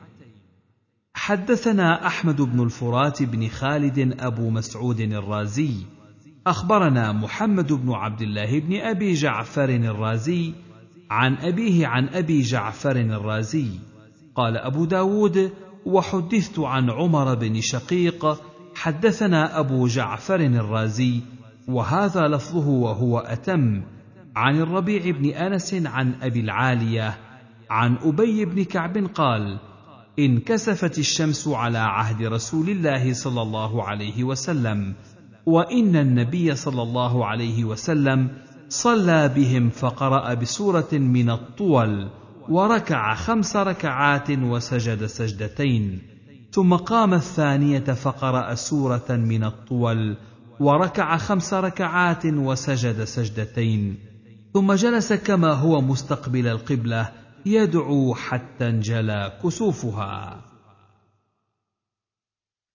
حدثنا 1.14 2.06
أحمد 2.06 2.40
بن 2.40 2.62
الفرات 2.62 3.22
بن 3.22 3.48
خالد 3.48 4.16
أبو 4.20 4.50
مسعود 4.50 5.00
الرازي. 5.00 5.74
أخبرنا 6.46 7.12
محمد 7.12 7.72
بن 7.72 7.92
عبد 7.92 8.22
الله 8.22 8.60
بن 8.60 8.80
أبي 8.80 9.12
جعفر 9.12 9.68
الرازي 9.68 10.52
عن 11.10 11.34
أبيه 11.34 11.86
عن 11.86 12.08
أبي 12.08 12.42
جعفر 12.42 12.96
الرازي. 12.96 13.68
قال 14.34 14.56
أبو 14.56 14.84
داود 14.84 15.52
وحدثت 15.88 16.58
عن 16.58 16.90
عمر 16.90 17.34
بن 17.34 17.60
شقيق 17.60 18.40
حدثنا 18.74 19.60
أبو 19.60 19.86
جعفر 19.86 20.40
الرازي 20.40 21.20
وهذا 21.68 22.28
لفظه 22.28 22.68
وهو 22.68 23.18
أتم 23.18 23.82
عن 24.36 24.56
الربيع 24.60 25.10
بن 25.10 25.30
أنس 25.30 25.74
عن 25.74 26.14
أبي 26.22 26.40
العالية 26.40 27.18
عن 27.70 27.96
أبي 28.02 28.44
بن 28.44 28.64
كعب 28.64 29.06
قال 29.14 29.58
انكسفت 30.18 30.98
الشمس 30.98 31.48
على 31.48 31.78
عهد 31.78 32.22
رسول 32.22 32.68
الله 32.70 33.12
صلى 33.12 33.42
الله 33.42 33.82
عليه 33.82 34.24
وسلم 34.24 34.94
وإن 35.46 35.96
النبي 35.96 36.54
صلى 36.54 36.82
الله 36.82 37.26
عليه 37.26 37.64
وسلم 37.64 38.28
صلى 38.68 39.28
بهم 39.28 39.70
فقرأ 39.70 40.34
بسورة 40.34 40.88
من 40.92 41.30
الطول 41.30 42.08
وركع 42.50 43.14
خمس 43.14 43.56
ركعات 43.56 44.30
وسجد 44.30 45.06
سجدتين 45.06 46.02
ثم 46.52 46.74
قام 46.74 47.14
الثانية 47.14 47.84
فقرأ 47.84 48.54
سورة 48.54 49.06
من 49.10 49.44
الطول 49.44 50.16
وركع 50.60 51.16
خمس 51.16 51.54
ركعات 51.54 52.26
وسجد 52.26 53.04
سجدتين 53.04 53.96
ثم 54.54 54.72
جلس 54.72 55.12
كما 55.12 55.52
هو 55.52 55.80
مستقبل 55.80 56.46
القبلة 56.46 57.10
يدعو 57.46 58.14
حتى 58.14 58.68
انجلى 58.68 59.32
كسوفها. 59.42 60.44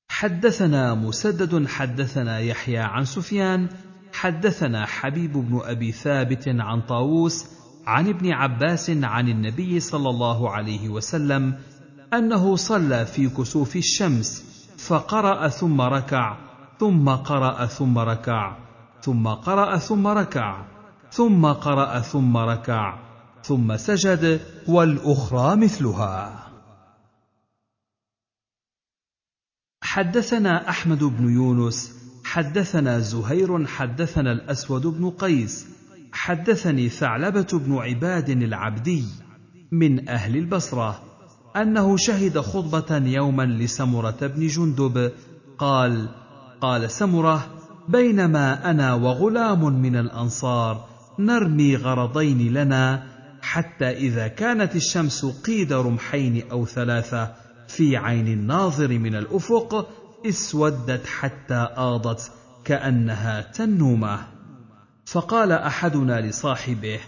حدثنا 0.09 0.93
مسدد 0.93 1.67
حدثنا 1.67 2.39
يحيى 2.39 2.77
عن 2.77 3.05
سفيان 3.05 3.69
حدثنا 4.13 4.85
حبيب 4.85 5.33
بن 5.33 5.61
أبي 5.63 5.91
ثابت 5.91 6.47
عن 6.47 6.81
طاووس 6.81 7.62
عن 7.87 8.07
ابن 8.07 8.31
عباس 8.31 8.89
عن 8.89 9.29
النبي 9.29 9.79
صلى 9.79 10.09
الله 10.09 10.49
عليه 10.51 10.89
وسلم 10.89 11.59
أنه 12.13 12.55
صلى 12.55 13.05
في 13.05 13.29
كسوف 13.29 13.75
الشمس 13.75 14.43
فقرأ 14.77 15.47
ثم 15.47 15.81
ركع 15.81 16.37
ثم 16.79 17.09
قرأ 17.09 17.65
ثم 17.65 17.97
ركع 17.97 18.57
ثم 19.01 19.27
قرأ 19.27 19.77
ثم 19.77 20.07
ركع 20.07 20.65
ثم 21.11 21.45
قرأ 21.45 21.99
ثم 21.99 22.37
ركع 22.37 22.99
ثم 23.43 23.77
سجد 23.77 24.41
والأخرى 24.67 25.55
مثلها. 25.55 26.49
حدثنا 29.81 30.69
أحمد 30.69 31.03
بن 31.03 31.33
يونس 31.33 32.03
حدثنا 32.23 32.99
زهير 32.99 33.67
حدثنا 33.67 34.31
الأسود 34.31 34.87
بن 34.87 35.09
قيس 35.09 35.67
حدثني 36.13 36.89
ثعلبة 36.89 37.47
بن 37.53 37.77
عباد 37.77 38.29
العبدي 38.29 39.05
من 39.71 40.09
أهل 40.09 40.37
البصرة 40.37 41.03
أنه 41.55 41.97
شهد 41.97 42.39
خطبة 42.39 42.97
يوما 42.97 43.43
لسمرة 43.43 44.17
بن 44.21 44.47
جندب 44.47 45.11
قال 45.57 46.09
قال 46.61 46.91
سمرة 46.91 47.47
بينما 47.89 48.71
أنا 48.71 48.93
وغلام 48.93 49.81
من 49.81 49.95
الأنصار 49.95 50.85
نرمي 51.19 51.75
غرضين 51.75 52.53
لنا 52.53 53.03
حتى 53.41 53.89
إذا 53.89 54.27
كانت 54.27 54.75
الشمس 54.75 55.25
قيد 55.25 55.73
رمحين 55.73 56.43
أو 56.51 56.65
ثلاثة 56.65 57.33
في 57.67 57.97
عين 57.97 58.27
الناظر 58.27 58.99
من 58.99 59.15
الأفق 59.15 59.89
اسودت 60.25 61.05
حتى 61.07 61.67
آضت 61.75 62.31
كأنها 62.65 63.41
تنومة. 63.41 64.32
فقال 65.05 65.51
أحدنا 65.51 66.21
لصاحبه 66.21 66.99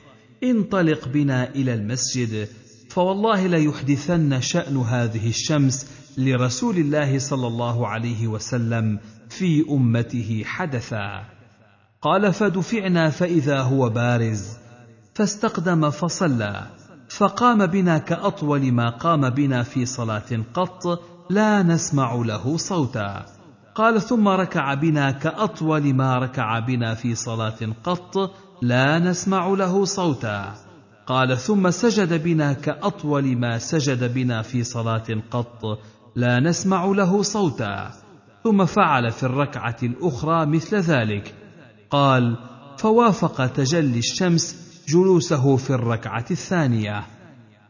انطلق 0.43 1.07
بنا 1.07 1.49
إلى 1.49 1.73
المسجد 1.73 2.47
فوالله 2.89 3.47
ليحدثن 3.47 4.41
شأن 4.41 4.77
هذه 4.77 5.29
الشمس 5.29 5.87
لرسول 6.17 6.77
الله 6.77 7.19
صلى 7.19 7.47
الله 7.47 7.87
عليه 7.87 8.27
وسلم 8.27 8.99
في 9.29 9.65
أمته 9.69 10.43
حدثا. 10.45 11.25
قال 12.01 12.33
فدفعنا 12.33 13.09
فإذا 13.09 13.59
هو 13.59 13.89
بارز. 13.89 14.57
فاستقدم 15.13 15.89
فصلى 15.89 16.67
فقام 17.09 17.65
بنا 17.65 17.97
كأطول 17.97 18.71
ما 18.71 18.89
قام 18.89 19.29
بنا 19.29 19.63
في 19.63 19.85
صلاة 19.85 20.43
قط 20.53 21.03
لا 21.29 21.63
نسمع 21.63 22.15
له 22.15 22.57
صوتا. 22.57 23.34
قال 23.75 24.01
ثم 24.01 24.27
ركع 24.27 24.73
بنا 24.73 25.11
كأطول 25.11 25.93
ما 25.93 26.17
ركع 26.17 26.59
بنا 26.59 26.93
في 26.93 27.15
صلاة 27.15 27.57
قط 27.83 28.31
لا 28.61 28.99
نسمع 28.99 29.47
له 29.47 29.85
صوتا. 29.85 30.53
قال 31.07 31.37
ثم 31.37 31.69
سجد 31.69 32.23
بنا 32.23 32.53
كأطول 32.53 33.37
ما 33.37 33.57
سجد 33.57 34.13
بنا 34.13 34.41
في 34.41 34.63
صلاة 34.63 35.03
قط 35.31 35.79
لا 36.15 36.39
نسمع 36.39 36.85
له 36.85 37.21
صوتا. 37.21 37.91
ثم 38.43 38.65
فعل 38.65 39.11
في 39.11 39.23
الركعة 39.23 39.77
الأخرى 39.83 40.45
مثل 40.45 40.77
ذلك. 40.77 41.35
قال 41.89 42.37
فوافق 42.77 43.47
تجلي 43.47 43.99
الشمس 43.99 44.55
جلوسه 44.89 45.55
في 45.55 45.69
الركعة 45.69 46.25
الثانية. 46.31 47.03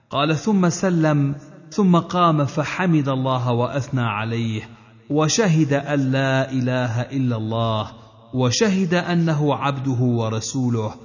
قال 0.10 0.36
ثم 0.36 0.70
سلم 0.70 1.36
ثم 1.72 1.98
قام 1.98 2.46
فحمد 2.46 3.10
الله 3.10 3.52
وأثنى 3.52 4.02
عليه. 4.02 4.75
وشهد 5.10 5.74
أن 5.74 6.12
لا 6.12 6.52
إله 6.52 7.02
إلا 7.02 7.38
الله 7.38 7.91
وشهد 8.34 8.94
أنه 8.94 9.56
عبده 9.56 10.02
ورسوله. 10.02 10.96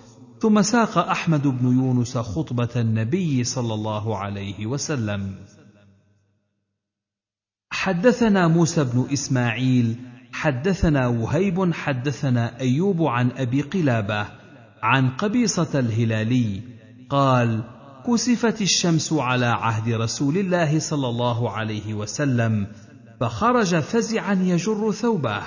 ثم 0.40 0.62
ساق 0.62 0.98
أحمد 0.98 1.46
بن 1.46 1.66
يونس 1.66 2.18
خطبة 2.18 2.68
النبي 2.76 3.44
صلى 3.44 3.74
الله 3.74 4.16
عليه 4.16 4.66
وسلم. 4.66 5.34
حدثنا 7.70 8.48
موسى 8.48 8.84
بن 8.84 9.06
إسماعيل 9.12 9.96
حدثنا 10.32 11.06
وهيب 11.06 11.72
حدثنا 11.74 12.60
أيوب 12.60 13.02
عن 13.02 13.30
أبي 13.30 13.62
قلابة 13.62 14.26
عن 14.82 15.10
قبيصة 15.10 15.78
الهلالي 15.78 16.62
قال 17.10 17.62
كسفت 18.06 18.62
الشمس 18.62 19.12
على 19.12 19.46
عهد 19.46 19.92
رسول 19.92 20.38
الله 20.38 20.78
صلى 20.78 21.08
الله 21.08 21.50
عليه 21.50 21.94
وسلم 21.94 22.66
فخرج 23.20 23.78
فزعا 23.78 24.32
يجر 24.32 24.92
ثوبه 24.92 25.42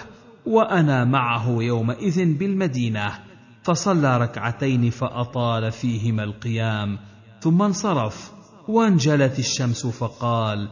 وأنا 0.45 1.05
معه 1.05 1.47
يومئذ 1.49 2.37
بالمدينة 2.37 3.19
فصلى 3.63 4.17
ركعتين 4.17 4.89
فأطال 4.89 5.71
فيهما 5.71 6.23
القيام 6.23 6.99
ثم 7.41 7.61
انصرف 7.61 8.31
وانجلت 8.67 9.39
الشمس 9.39 9.85
فقال 9.87 10.69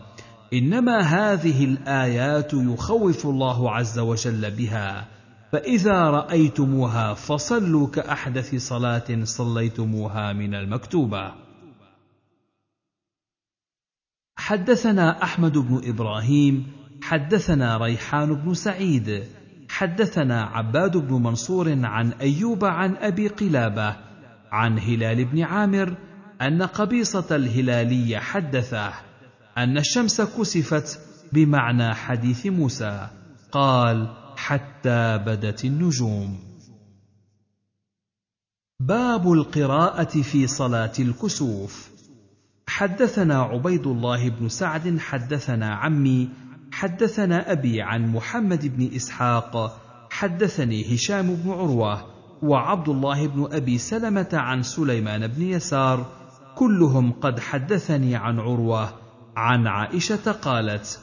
إنما 0.53 0.99
هذه 0.99 1.65
الآيات 1.65 2.53
يخوف 2.53 3.25
الله 3.25 3.71
عز 3.71 3.99
وجل 3.99 4.51
بها 4.51 5.07
فإذا 5.51 6.01
رأيتموها 6.01 7.13
فصلوا 7.13 7.87
كأحدث 7.87 8.55
صلاة 8.55 9.23
صليتموها 9.23 10.33
من 10.33 10.55
المكتوبة. 10.55 11.33
حدثنا 14.35 15.23
أحمد 15.23 15.57
بن 15.57 15.81
إبراهيم 15.89 16.80
حدثنا 17.01 17.77
ريحان 17.77 18.33
بن 18.33 18.53
سعيد 18.53 19.23
حدثنا 19.69 20.41
عباد 20.43 20.97
بن 20.97 21.13
منصور 21.13 21.85
عن 21.85 22.11
أيوب 22.11 22.65
عن 22.65 22.95
أبي 22.95 23.27
قلابة 23.27 23.95
عن 24.51 24.79
هلال 24.79 25.25
بن 25.25 25.41
عامر 25.41 25.97
أن 26.41 26.63
قبيصة 26.63 27.35
الهلالي 27.35 28.19
حدثه 28.19 28.93
أن 29.57 29.77
الشمس 29.77 30.21
كسفت 30.21 30.99
بمعنى 31.33 31.93
حديث 31.93 32.45
موسى 32.45 33.07
قال 33.51 34.07
حتى 34.37 35.17
بدت 35.17 35.65
النجوم 35.65 36.51
باب 38.79 39.31
القراءة 39.31 40.21
في 40.21 40.47
صلاة 40.47 40.91
الكسوف. 40.99 41.91
حدثنا 42.67 43.41
عبيد 43.41 43.87
الله 43.87 44.29
بن 44.29 44.49
سعد 44.49 44.99
حدثنا 44.99 45.75
عمي 45.75 46.29
حدثنا 46.71 47.51
أبي 47.51 47.81
عن 47.81 48.07
محمد 48.07 48.77
بن 48.77 48.95
إسحاق 48.95 49.81
حدثني 50.09 50.95
هشام 50.95 51.35
بن 51.35 51.51
عروة 51.51 52.05
وعبد 52.43 52.89
الله 52.89 53.27
بن 53.27 53.47
أبي 53.51 53.77
سلمة 53.77 54.29
عن 54.33 54.63
سليمان 54.63 55.27
بن 55.27 55.41
يسار 55.41 56.05
كلهم 56.55 57.11
قد 57.11 57.39
حدثني 57.39 58.15
عن 58.15 58.39
عروة 58.39 58.93
عن 59.35 59.67
عائشة 59.67 60.31
قالت 60.31 60.99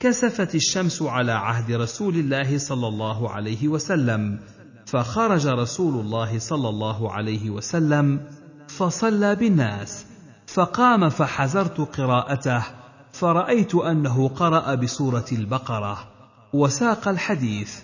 كسفت 0.00 0.54
الشمس 0.54 1.02
على 1.02 1.32
عهد 1.32 1.72
رسول 1.72 2.14
الله 2.14 2.58
صلى 2.58 2.88
الله 2.88 3.30
عليه 3.30 3.68
وسلم 3.68 4.38
فخرج 4.86 5.46
رسول 5.46 6.00
الله 6.00 6.38
صلى 6.38 6.68
الله 6.68 7.12
عليه 7.12 7.50
وسلم 7.50 8.20
فصلى 8.68 9.34
بالناس 9.34 10.06
فقام 10.46 11.08
فحذرت 11.08 11.80
قراءته 11.80 12.79
فرأيت 13.12 13.74
أنه 13.74 14.28
قرأ 14.28 14.74
بسورة 14.74 15.24
البقرة 15.32 16.08
وساق 16.52 17.08
الحديث 17.08 17.80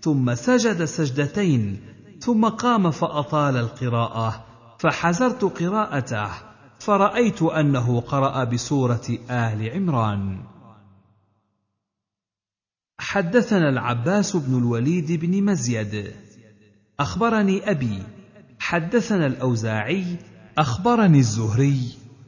ثم 0.00 0.34
سجد 0.34 0.84
سجدتين 0.84 1.80
ثم 2.20 2.48
قام 2.48 2.90
فأطال 2.90 3.56
القراءة 3.56 4.44
فحذرت 4.78 5.44
قراءته 5.44 6.30
فرأيت 6.78 7.42
أنه 7.42 8.00
قرأ 8.00 8.44
بسورة 8.44 9.18
آل 9.30 9.70
عمران. 9.70 10.40
حدثنا 12.98 13.68
العباس 13.68 14.36
بن 14.36 14.58
الوليد 14.58 15.12
بن 15.12 15.42
مزيد. 15.44 16.14
أخبرني 17.00 17.70
أبي 17.70 18.02
حدثنا 18.58 19.26
الأوزاعي 19.26 20.16
أخبرني 20.58 21.18
الزهري 21.18 21.80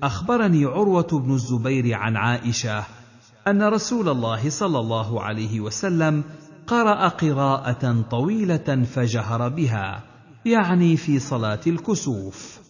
أخبرني 0.03 0.65
عروة 0.65 1.09
بن 1.13 1.35
الزبير 1.35 1.95
عن 1.95 2.17
عائشة 2.17 2.85
أن 3.49 3.63
رسول 3.63 4.09
الله 4.09 4.51
صلى 4.51 4.79
الله 4.79 5.23
عليه 5.23 5.61
وسلم 5.61 6.25
قرأ 6.67 7.09
قراءة 7.09 8.05
طويلة 8.11 8.85
فجهر 8.95 9.49
بها 9.49 10.03
يعني 10.45 10.97
في 10.97 11.19
صلاة 11.19 11.61
الكسوف. 11.67 12.61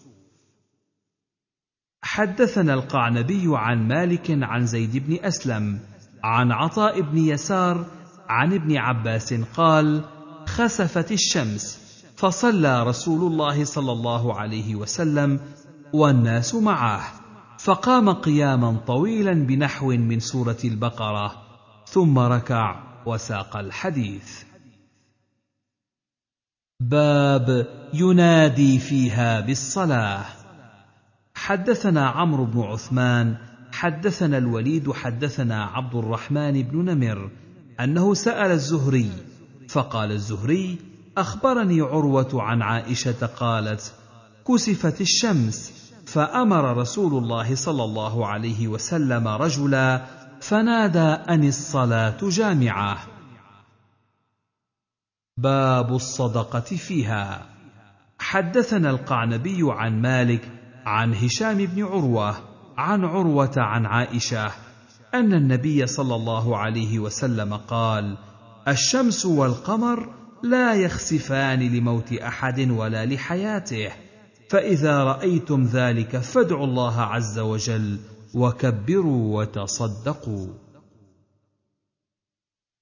حدثنا 2.02 2.74
القعنبي 2.74 3.44
عن 3.46 3.88
مالك 3.88 4.26
عن 4.30 4.66
زيد 4.66 4.96
بن 4.96 5.24
أسلم 5.24 5.80
عن 6.24 6.52
عطاء 6.52 7.00
بن 7.00 7.18
يسار 7.18 7.86
عن 8.28 8.52
ابن 8.52 8.76
عباس 8.76 9.34
قال 9.34 10.04
خسفت 10.46 11.12
الشمس 11.12 11.78
فصلى 12.16 12.82
رسول 12.82 13.32
الله 13.32 13.64
صلى 13.64 13.92
الله 13.92 14.34
عليه 14.38 14.74
وسلم 14.74 15.40
والناس 15.92 16.54
معه. 16.54 17.21
فقام 17.64 18.12
قياما 18.12 18.76
طويلا 18.86 19.32
بنحو 19.32 19.86
من 19.86 20.20
سورة 20.20 20.56
البقرة 20.64 21.42
ثم 21.86 22.18
ركع 22.18 22.82
وساق 23.06 23.56
الحديث. 23.56 24.42
باب 26.80 27.66
ينادي 27.94 28.78
فيها 28.78 29.40
بالصلاة. 29.40 30.24
حدثنا 31.34 32.08
عمرو 32.08 32.44
بن 32.44 32.60
عثمان 32.60 33.36
حدثنا 33.72 34.38
الوليد 34.38 34.92
حدثنا 34.92 35.64
عبد 35.64 35.94
الرحمن 35.94 36.62
بن 36.62 36.84
نمر 36.84 37.30
أنه 37.80 38.14
سأل 38.14 38.50
الزهري 38.50 39.10
فقال 39.68 40.12
الزهري 40.12 40.78
أخبرني 41.18 41.80
عروة 41.80 42.42
عن 42.42 42.62
عائشة 42.62 43.26
قالت 43.26 43.94
كسفت 44.48 45.00
الشمس. 45.00 45.81
فأمر 46.12 46.76
رسول 46.76 47.22
الله 47.24 47.54
صلى 47.54 47.84
الله 47.84 48.26
عليه 48.26 48.68
وسلم 48.68 49.28
رجلا 49.28 50.04
فنادى 50.40 51.08
أن 51.32 51.48
الصلاة 51.48 52.18
جامعة. 52.22 52.98
باب 55.36 55.94
الصدقة 55.94 56.60
فيها. 56.60 57.46
حدثنا 58.18 58.90
القعنبي 58.90 59.58
عن 59.62 60.02
مالك 60.02 60.48
عن 60.86 61.14
هشام 61.14 61.56
بن 61.56 61.84
عروة 61.84 62.36
عن 62.76 63.04
عروة 63.04 63.52
عن 63.56 63.86
عائشة 63.86 64.50
أن 65.14 65.32
النبي 65.32 65.86
صلى 65.86 66.14
الله 66.14 66.56
عليه 66.56 66.98
وسلم 66.98 67.54
قال 67.54 68.16
الشمس 68.68 69.26
والقمر 69.26 70.14
لا 70.42 70.74
يخسفان 70.74 71.60
لموت 71.60 72.12
أحد 72.12 72.70
ولا 72.70 73.06
لحياته 73.06 73.90
فإذا 74.52 75.04
رأيتم 75.04 75.64
ذلك 75.64 76.16
فادعوا 76.16 76.64
الله 76.64 77.00
عز 77.00 77.38
وجل 77.38 77.98
وكبروا 78.34 79.38
وتصدقوا. 79.38 80.46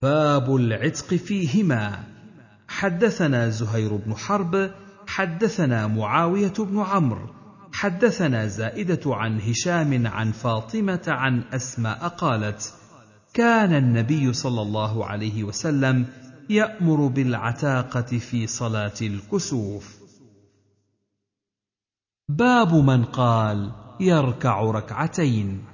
باب 0.02 0.56
العتق 0.56 1.14
فيهما. 1.14 2.04
حدثنا 2.68 3.48
زهير 3.48 3.96
بن 3.96 4.14
حرب 4.14 4.70
حدثنا 5.06 5.87
معاوية 5.87 6.52
بن 6.59 6.78
عمرو 6.78 7.28
حدثنا 7.72 8.46
زائدة 8.46 9.14
عن 9.14 9.40
هشام 9.40 10.06
عن 10.06 10.33
فاطمة 10.33 11.04
عن 11.09 11.42
أسماء 11.52 12.09
قالت 12.09 12.74
كان 13.35 13.74
النبي 13.74 14.33
صلى 14.33 14.62
الله 14.62 15.04
عليه 15.06 15.44
وسلم 15.44 16.06
يأمر 16.50 17.06
بالعتاقة 17.06 18.18
في 18.18 18.46
صلاة 18.46 19.00
الكسوف. 19.02 19.99
باب 22.38 22.74
من 22.74 23.04
قال 23.04 23.72
يركع 24.00 24.60
ركعتين. 24.60 25.64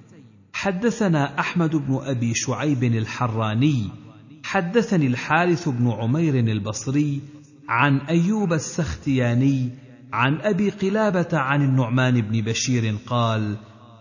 حدثنا 0.52 1.40
أحمد 1.40 1.76
بن 1.76 2.00
أبي 2.02 2.34
شعيب 2.34 2.84
الحراني 2.84 3.90
حدثني 4.44 5.06
الحارث 5.06 5.68
بن 5.68 5.90
عمير 5.90 6.34
البصري 6.34 7.20
عن 7.68 7.98
أيوب 7.98 8.52
السختياني 8.52 9.70
عن 10.12 10.40
أبي 10.40 10.70
قلابة 10.70 11.28
عن 11.32 11.62
النعمان 11.62 12.20
بن 12.20 12.40
بشير 12.40 12.96
قال 13.06 13.56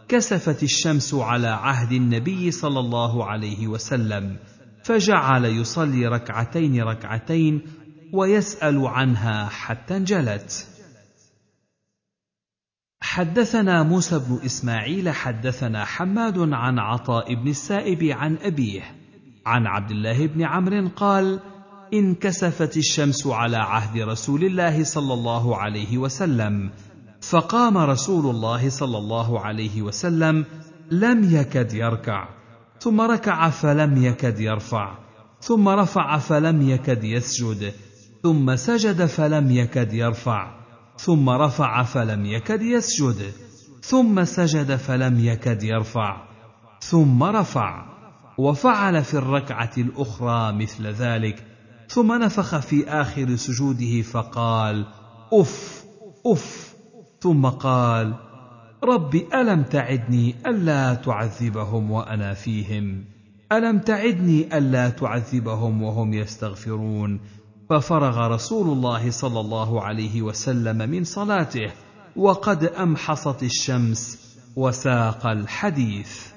كسفت 0.08 0.64
الشمس 0.64 1.14
على 1.14 1.48
عهد 1.48 1.92
النبي 1.92 2.52
صلى 2.52 2.80
الله 2.80 3.26
عليه 3.26 3.68
وسلم 3.68 4.38
فجعل 4.84 5.46
يصلي 5.46 6.08
ركعتين 6.08 6.82
ركعتين 6.82 7.62
ويسأل 8.14 8.88
عنها 8.88 9.46
حتى 9.46 9.98
انجلت. 9.98 10.75
حدثنا 13.02 13.84
موسى 13.84 14.20
بن 14.20 14.40
إسماعيل 14.46 15.10
حدثنا 15.10 15.86
حماد 15.86 16.40
عن 16.40 16.80
عطاء 16.80 17.36
بن 17.36 17.48
السائب 17.48 18.04
عن 18.04 18.38
أبيه 18.42 18.82
عن 19.46 19.68
عبد 19.68 19.92
الله 19.92 20.28
بن 20.28 20.44
عمرو 20.44 20.88
قال 20.96 21.40
انكسفت 21.94 22.78
الشمس 22.78 23.28
على 23.28 23.58
عهد 23.58 24.02
رسول 24.02 24.44
الله 24.44 24.84
صلى 24.84 25.14
الله 25.14 25.58
عليه 25.58 25.98
وسلم 25.98 26.70
فقام 27.22 27.78
رسول 27.78 28.36
الله 28.36 28.70
صلى 28.70 28.98
الله 28.98 29.40
عليه 29.40 29.82
وسلم 29.82 30.46
لم 30.92 31.36
يكد 31.36 31.74
يركع 31.74 32.30
ثم 32.80 33.02
ركع 33.02 33.50
فلم 33.50 34.04
يكد 34.04 34.40
يرفع 34.40 34.98
ثم 35.42 35.70
رفع 35.70 36.18
فلم 36.18 36.70
يكد 36.70 37.04
يسجد 37.04 37.74
ثم 38.24 38.56
سجد 38.56 39.06
فلم 39.06 39.52
يكد 39.52 39.94
يرفع. 39.94 40.65
ثم 40.98 41.30
رفع 41.30 41.84
فلم 41.84 42.26
يكد 42.26 42.62
يسجد 42.62 43.32
ثم 43.82 44.24
سجد 44.24 44.76
فلم 44.76 45.20
يكد 45.20 45.64
يرفع 45.64 46.22
ثم 46.82 47.24
رفع 47.24 47.86
وفعل 48.38 49.04
في 49.04 49.14
الركعة 49.14 49.72
الأخرى 49.78 50.52
مثل 50.52 50.88
ذلك 50.88 51.44
ثم 51.90 52.24
نفخ 52.24 52.60
في 52.60 52.90
آخر 52.90 53.36
سجوده 53.36 54.02
فقال 54.02 54.86
اف 55.34 55.86
اف 56.26 56.76
ثم 57.22 57.46
قال 57.46 58.14
رب 58.84 59.16
ألم 59.34 59.64
تعدني 59.64 60.36
ألا 60.46 60.94
تعذبهم 60.94 61.92
وأنا 61.92 62.34
فيهم؟ 62.34 63.06
ألم 63.52 63.80
تعدني 63.80 64.58
ألا 64.58 64.90
تعذبهم 64.90 65.84
وهم 65.84 66.14
يستغفرون؟ 66.14 67.20
ففرغ 67.70 68.28
رسول 68.28 68.78
الله 68.78 69.12
صلى 69.12 69.40
الله 69.40 69.82
عليه 69.82 70.22
وسلم 70.22 70.90
من 70.90 71.04
صلاته 71.04 71.72
وقد 72.16 72.64
أمحصت 72.64 73.44
الشمس 73.44 74.20
وساق 74.56 75.26
الحديث. 75.28 76.36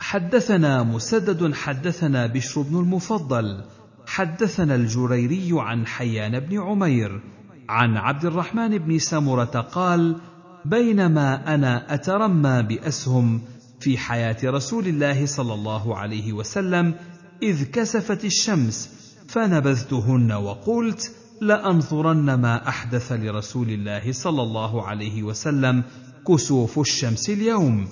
حدثنا 0.00 0.82
مسدد 0.82 1.54
حدثنا 1.54 2.26
بشر 2.26 2.62
بن 2.62 2.78
المفضل 2.78 3.64
حدثنا 4.06 4.74
الجريري 4.74 5.50
عن 5.52 5.86
حيان 5.86 6.40
بن 6.40 6.60
عمير 6.60 7.20
عن 7.68 7.96
عبد 7.96 8.24
الرحمن 8.24 8.78
بن 8.78 8.98
سمرة 8.98 9.60
قال 9.72 10.16
بينما 10.64 11.54
أنا 11.54 11.94
أترمى 11.94 12.62
بأسهم 12.62 13.40
في 13.80 13.98
حياة 13.98 14.36
رسول 14.44 14.86
الله 14.86 15.26
صلى 15.26 15.54
الله 15.54 15.96
عليه 15.96 16.32
وسلم 16.32 16.94
إذ 17.42 17.64
كسفت 17.64 18.24
الشمس 18.24 18.90
فنبذتهن 19.28 20.32
وقلت 20.32 21.12
لأنظرن 21.40 22.34
ما 22.34 22.68
أحدث 22.68 23.12
لرسول 23.12 23.68
الله 23.70 24.12
صلى 24.12 24.42
الله 24.42 24.86
عليه 24.86 25.22
وسلم 25.22 25.82
كسوف 26.28 26.78
الشمس 26.78 27.30
اليوم. 27.30 27.88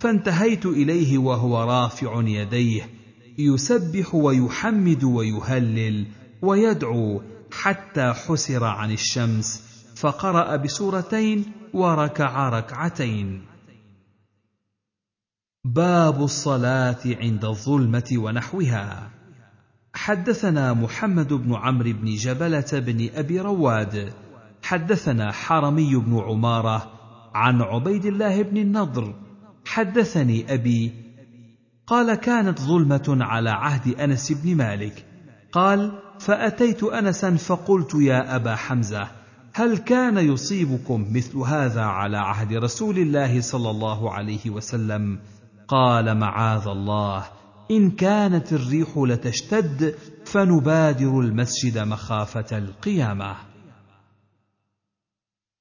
فانتهيت 0.00 0.66
إليه 0.66 1.18
وهو 1.18 1.62
رافع 1.62 2.22
يديه 2.26 2.90
يسبح 3.38 4.14
ويحمد 4.14 5.04
ويهلل 5.04 6.06
ويدعو 6.42 7.22
حتى 7.52 8.12
حسر 8.12 8.64
عن 8.64 8.92
الشمس 8.92 9.62
فقرأ 9.96 10.56
بسورتين 10.56 11.44
وركع 11.74 12.48
ركعتين. 12.48 13.53
باب 15.66 16.22
الصلاة 16.22 17.00
عند 17.06 17.44
الظلمة 17.44 18.12
ونحوها. 18.16 19.10
حدثنا 19.94 20.74
محمد 20.74 21.32
بن 21.32 21.54
عمرو 21.54 21.92
بن 21.92 22.14
جبلة 22.14 22.66
بن 22.72 23.08
أبي 23.14 23.40
رواد. 23.40 24.12
حدثنا 24.62 25.32
حرمي 25.32 25.96
بن 25.96 26.18
عمارة 26.18 26.92
عن 27.34 27.62
عبيد 27.62 28.06
الله 28.06 28.42
بن 28.42 28.56
النضر. 28.56 29.14
حدثني 29.64 30.54
أبي 30.54 30.92
قال 31.86 32.14
كانت 32.14 32.60
ظلمة 32.60 33.18
على 33.20 33.50
عهد 33.50 34.00
أنس 34.00 34.32
بن 34.32 34.56
مالك. 34.56 35.04
قال 35.52 35.92
فأتيت 36.18 36.82
أنسا 36.82 37.36
فقلت 37.36 37.94
يا 37.94 38.36
أبا 38.36 38.54
حمزة 38.54 39.08
هل 39.54 39.76
كان 39.76 40.18
يصيبكم 40.18 41.06
مثل 41.12 41.38
هذا 41.38 41.82
على 41.82 42.16
عهد 42.16 42.52
رسول 42.52 42.98
الله 42.98 43.40
صلى 43.40 43.70
الله 43.70 44.12
عليه 44.12 44.50
وسلم؟ 44.50 45.18
قال 45.68 46.18
معاذ 46.18 46.66
الله 46.68 47.24
إن 47.70 47.90
كانت 47.90 48.52
الريح 48.52 48.98
لتشتد 48.98 49.94
فنبادر 50.24 51.20
المسجد 51.20 51.78
مخافة 51.78 52.58
القيامة. 52.58 53.36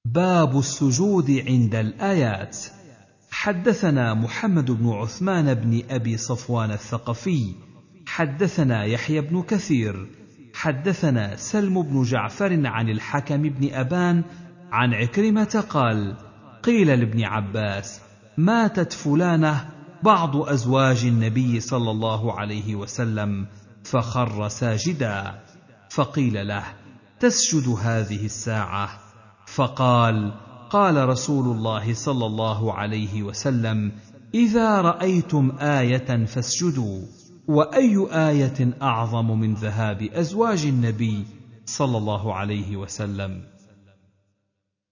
باب 0.05 0.57
السجود 0.57 1.31
عند 1.47 1.75
الآيات. 1.75 2.57
حدثنا 3.31 4.13
محمد 4.13 4.71
بن 4.71 4.89
عثمان 4.89 5.53
بن 5.53 5.81
أبي 5.89 6.17
صفوان 6.17 6.71
الثقفي. 6.71 7.55
حدثنا 8.07 8.83
يحيى 8.83 9.21
بن 9.21 9.41
كثير. 9.41 10.07
حدثنا 10.53 11.35
سلم 11.35 11.81
بن 11.81 12.03
جعفر 12.03 12.67
عن 12.67 12.89
الحكم 12.89 13.41
بن 13.41 13.73
أبان 13.73 14.23
عن 14.71 14.93
عكرمة 14.93 15.63
قال 15.69 16.15
قيل 16.63 16.87
لابن 16.87 17.23
عباس 17.23 18.01
ماتت 18.37 18.93
فلانة 18.93 19.72
بعض 20.03 20.37
أزواج 20.37 21.05
النبي 21.05 21.59
صلى 21.59 21.91
الله 21.91 22.33
عليه 22.39 22.75
وسلم 22.75 23.47
فخر 23.83 24.47
ساجدا 24.47 25.39
فقيل 25.89 26.47
له 26.47 26.63
تسجد 27.19 27.69
هذه 27.81 28.25
الساعة؟ 28.25 28.89
فقال 29.45 30.33
قال 30.69 31.09
رسول 31.09 31.57
الله 31.57 31.93
صلى 31.93 32.25
الله 32.25 32.73
عليه 32.73 33.23
وسلم 33.23 33.91
إذا 34.33 34.81
رأيتم 34.81 35.51
آية 35.59 36.25
فاسجدوا 36.25 37.01
وأي 37.47 38.07
آية 38.11 38.73
أعظم 38.81 39.39
من 39.39 39.53
ذهاب 39.53 40.01
أزواج 40.01 40.65
النبي 40.65 41.25
صلى 41.65 41.97
الله 41.97 42.33
عليه 42.33 42.77
وسلم؟ 42.77 43.52